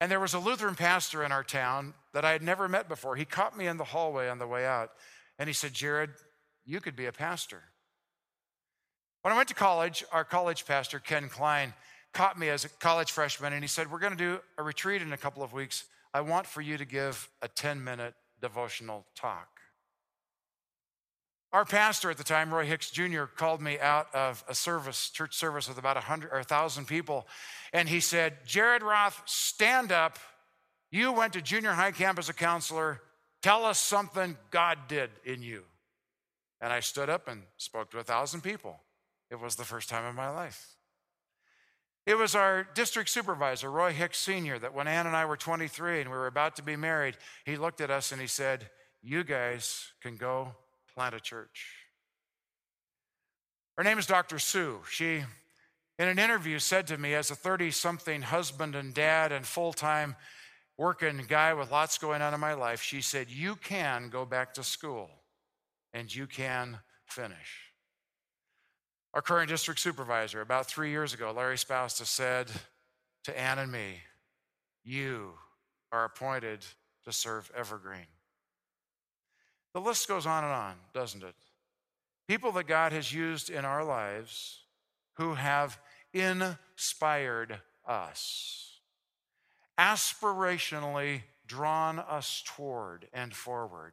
and 0.00 0.10
there 0.10 0.20
was 0.20 0.32
a 0.32 0.38
Lutheran 0.38 0.74
pastor 0.74 1.22
in 1.22 1.30
our 1.30 1.44
town 1.44 1.92
that 2.14 2.24
I 2.24 2.32
had 2.32 2.42
never 2.42 2.66
met 2.66 2.88
before. 2.88 3.14
He 3.14 3.26
caught 3.26 3.58
me 3.58 3.66
in 3.66 3.76
the 3.76 3.84
hallway 3.84 4.30
on 4.30 4.38
the 4.38 4.46
way 4.46 4.64
out, 4.64 4.92
and 5.38 5.50
he 5.50 5.52
said, 5.52 5.74
Jared, 5.74 6.10
you 6.64 6.80
could 6.80 6.96
be 6.96 7.04
a 7.04 7.12
pastor. 7.12 7.62
When 9.20 9.34
I 9.34 9.36
went 9.36 9.48
to 9.48 9.54
college, 9.54 10.02
our 10.12 10.24
college 10.24 10.64
pastor, 10.64 10.98
Ken 10.98 11.28
Klein, 11.28 11.74
caught 12.14 12.38
me 12.38 12.48
as 12.48 12.64
a 12.64 12.70
college 12.70 13.12
freshman, 13.12 13.52
and 13.52 13.62
he 13.62 13.68
said, 13.68 13.92
We're 13.92 13.98
going 13.98 14.16
to 14.16 14.18
do 14.18 14.40
a 14.56 14.62
retreat 14.62 15.02
in 15.02 15.12
a 15.12 15.18
couple 15.18 15.42
of 15.42 15.52
weeks. 15.52 15.84
I 16.14 16.22
want 16.22 16.46
for 16.46 16.62
you 16.62 16.78
to 16.78 16.86
give 16.86 17.28
a 17.42 17.48
10 17.48 17.84
minute 17.84 18.14
devotional 18.40 19.04
talk. 19.14 19.55
Our 21.56 21.64
pastor 21.64 22.10
at 22.10 22.18
the 22.18 22.22
time, 22.22 22.52
Roy 22.52 22.66
Hicks 22.66 22.90
Jr., 22.90 23.24
called 23.24 23.62
me 23.62 23.78
out 23.80 24.14
of 24.14 24.44
a 24.46 24.54
service, 24.54 25.08
church 25.08 25.34
service 25.34 25.66
with 25.66 25.78
about 25.78 25.96
100 25.96 26.30
or 26.30 26.36
1,000 26.36 26.84
people, 26.84 27.26
and 27.72 27.88
he 27.88 27.98
said, 27.98 28.44
Jared 28.44 28.82
Roth, 28.82 29.22
stand 29.24 29.90
up. 29.90 30.18
You 30.90 31.12
went 31.12 31.32
to 31.32 31.40
junior 31.40 31.72
high 31.72 31.92
camp 31.92 32.18
as 32.18 32.28
a 32.28 32.34
counselor. 32.34 33.00
Tell 33.40 33.64
us 33.64 33.78
something 33.78 34.36
God 34.50 34.80
did 34.86 35.08
in 35.24 35.42
you. 35.42 35.62
And 36.60 36.74
I 36.74 36.80
stood 36.80 37.08
up 37.08 37.26
and 37.26 37.44
spoke 37.56 37.90
to 37.92 38.00
a 38.00 38.04
thousand 38.04 38.42
people. 38.42 38.78
It 39.30 39.40
was 39.40 39.56
the 39.56 39.64
first 39.64 39.88
time 39.88 40.04
in 40.04 40.14
my 40.14 40.28
life. 40.28 40.74
It 42.04 42.18
was 42.18 42.34
our 42.34 42.68
district 42.74 43.08
supervisor, 43.08 43.70
Roy 43.70 43.92
Hicks 43.92 44.18
Sr., 44.18 44.58
that 44.58 44.74
when 44.74 44.88
Ann 44.88 45.06
and 45.06 45.16
I 45.16 45.24
were 45.24 45.38
23 45.38 46.02
and 46.02 46.10
we 46.10 46.16
were 46.18 46.26
about 46.26 46.56
to 46.56 46.62
be 46.62 46.76
married, 46.76 47.16
he 47.46 47.56
looked 47.56 47.80
at 47.80 47.90
us 47.90 48.12
and 48.12 48.20
he 48.20 48.26
said, 48.26 48.68
You 49.02 49.24
guys 49.24 49.92
can 50.02 50.16
go 50.16 50.54
plant 50.96 51.14
a 51.14 51.20
church. 51.20 51.74
Her 53.76 53.84
name 53.84 53.98
is 53.98 54.06
Dr. 54.06 54.38
Sue. 54.38 54.80
She, 54.90 55.22
in 55.98 56.08
an 56.08 56.18
interview, 56.18 56.58
said 56.58 56.86
to 56.86 56.96
me, 56.96 57.14
as 57.14 57.30
a 57.30 57.34
30 57.34 57.70
something 57.70 58.22
husband 58.22 58.74
and 58.74 58.94
dad 58.94 59.30
and 59.30 59.44
full 59.44 59.74
time 59.74 60.16
working 60.78 61.22
guy 61.28 61.52
with 61.52 61.70
lots 61.70 61.98
going 61.98 62.22
on 62.22 62.32
in 62.32 62.40
my 62.40 62.54
life, 62.54 62.80
she 62.80 63.02
said, 63.02 63.30
You 63.30 63.56
can 63.56 64.08
go 64.08 64.24
back 64.24 64.54
to 64.54 64.64
school 64.64 65.10
and 65.92 66.12
you 66.12 66.26
can 66.26 66.78
finish. 67.04 67.72
Our 69.12 69.22
current 69.22 69.50
district 69.50 69.80
supervisor, 69.80 70.40
about 70.40 70.66
three 70.66 70.90
years 70.90 71.12
ago, 71.12 71.32
Larry 71.36 71.56
Spousta, 71.56 72.06
said 72.06 72.48
to 73.24 73.38
Ann 73.38 73.58
and 73.58 73.70
me, 73.70 74.00
You 74.82 75.32
are 75.92 76.04
appointed 76.06 76.64
to 77.04 77.12
serve 77.12 77.50
Evergreen. 77.54 78.06
The 79.76 79.82
list 79.82 80.08
goes 80.08 80.24
on 80.24 80.42
and 80.42 80.54
on, 80.54 80.74
doesn't 80.94 81.22
it? 81.22 81.34
People 82.26 82.50
that 82.52 82.66
God 82.66 82.92
has 82.92 83.12
used 83.12 83.50
in 83.50 83.66
our 83.66 83.84
lives 83.84 84.60
who 85.18 85.34
have 85.34 85.78
inspired 86.14 87.60
us, 87.86 88.78
aspirationally 89.78 91.24
drawn 91.46 91.98
us 91.98 92.42
toward 92.46 93.06
and 93.12 93.34
forward. 93.34 93.92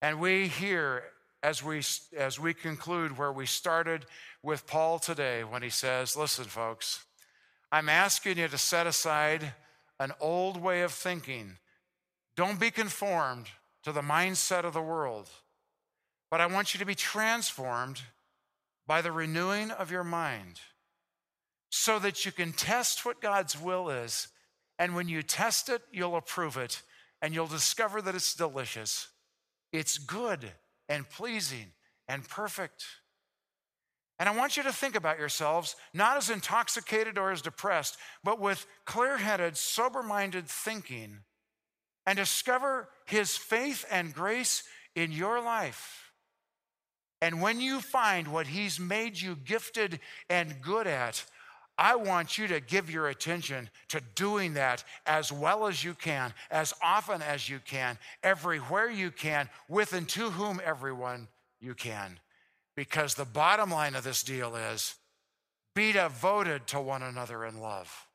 And 0.00 0.20
we 0.20 0.46
here, 0.46 1.06
as 1.42 1.60
we, 1.64 1.82
as 2.16 2.38
we 2.38 2.54
conclude 2.54 3.18
where 3.18 3.32
we 3.32 3.46
started 3.46 4.06
with 4.44 4.68
Paul 4.68 5.00
today, 5.00 5.42
when 5.42 5.62
he 5.62 5.70
says, 5.70 6.16
Listen, 6.16 6.44
folks, 6.44 7.04
I'm 7.72 7.88
asking 7.88 8.38
you 8.38 8.46
to 8.46 8.58
set 8.58 8.86
aside 8.86 9.54
an 9.98 10.12
old 10.20 10.56
way 10.56 10.82
of 10.82 10.92
thinking. 10.92 11.58
Don't 12.36 12.60
be 12.60 12.70
conformed 12.70 13.48
to 13.82 13.92
the 13.92 14.00
mindset 14.00 14.64
of 14.64 14.72
the 14.72 14.82
world. 14.82 15.28
But 16.30 16.40
I 16.40 16.46
want 16.46 16.72
you 16.72 16.78
to 16.78 16.86
be 16.86 16.94
transformed 16.94 18.02
by 18.86 19.02
the 19.02 19.12
renewing 19.12 19.70
of 19.70 19.90
your 19.90 20.04
mind 20.04 20.60
so 21.70 21.98
that 21.98 22.24
you 22.24 22.32
can 22.32 22.52
test 22.52 23.04
what 23.04 23.20
God's 23.20 23.60
will 23.60 23.88
is. 23.88 24.28
And 24.78 24.94
when 24.94 25.08
you 25.08 25.22
test 25.22 25.68
it, 25.68 25.82
you'll 25.92 26.16
approve 26.16 26.56
it 26.56 26.82
and 27.20 27.34
you'll 27.34 27.46
discover 27.46 28.02
that 28.02 28.14
it's 28.14 28.34
delicious. 28.34 29.08
It's 29.72 29.98
good 29.98 30.50
and 30.88 31.08
pleasing 31.08 31.72
and 32.08 32.28
perfect. 32.28 32.84
And 34.18 34.28
I 34.28 34.36
want 34.36 34.56
you 34.56 34.62
to 34.64 34.72
think 34.72 34.94
about 34.94 35.18
yourselves 35.18 35.76
not 35.94 36.16
as 36.16 36.30
intoxicated 36.30 37.18
or 37.18 37.32
as 37.32 37.42
depressed, 37.42 37.96
but 38.22 38.40
with 38.40 38.66
clear 38.84 39.16
headed, 39.18 39.56
sober 39.56 40.02
minded 40.02 40.46
thinking 40.48 41.20
and 42.06 42.16
discover 42.16 42.88
his 43.06 43.36
faith 43.36 43.84
and 43.90 44.14
grace 44.14 44.64
in 44.94 45.12
your 45.12 45.40
life. 45.40 46.12
And 47.20 47.40
when 47.40 47.60
you 47.60 47.80
find 47.80 48.28
what 48.28 48.48
he's 48.48 48.80
made 48.80 49.20
you 49.20 49.36
gifted 49.36 50.00
and 50.28 50.60
good 50.60 50.88
at, 50.88 51.24
I 51.78 51.94
want 51.94 52.36
you 52.36 52.48
to 52.48 52.60
give 52.60 52.90
your 52.90 53.08
attention 53.08 53.70
to 53.88 54.02
doing 54.14 54.54
that 54.54 54.84
as 55.06 55.32
well 55.32 55.66
as 55.66 55.82
you 55.82 55.94
can, 55.94 56.34
as 56.50 56.74
often 56.82 57.22
as 57.22 57.48
you 57.48 57.60
can, 57.64 57.98
everywhere 58.22 58.90
you 58.90 59.10
can, 59.10 59.48
with 59.68 59.92
and 59.92 60.08
to 60.10 60.30
whom 60.30 60.60
everyone 60.64 61.28
you 61.60 61.74
can. 61.74 62.18
Because 62.76 63.14
the 63.14 63.24
bottom 63.24 63.70
line 63.70 63.94
of 63.94 64.04
this 64.04 64.22
deal 64.22 64.56
is 64.56 64.96
be 65.74 65.92
devoted 65.92 66.66
to 66.68 66.80
one 66.80 67.02
another 67.02 67.44
in 67.44 67.60
love 67.60 68.06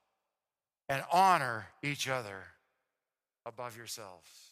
and 0.89 1.03
honor 1.11 1.67
each 1.81 2.07
other 2.07 2.43
above 3.47 3.77
yourselves. 3.77 4.46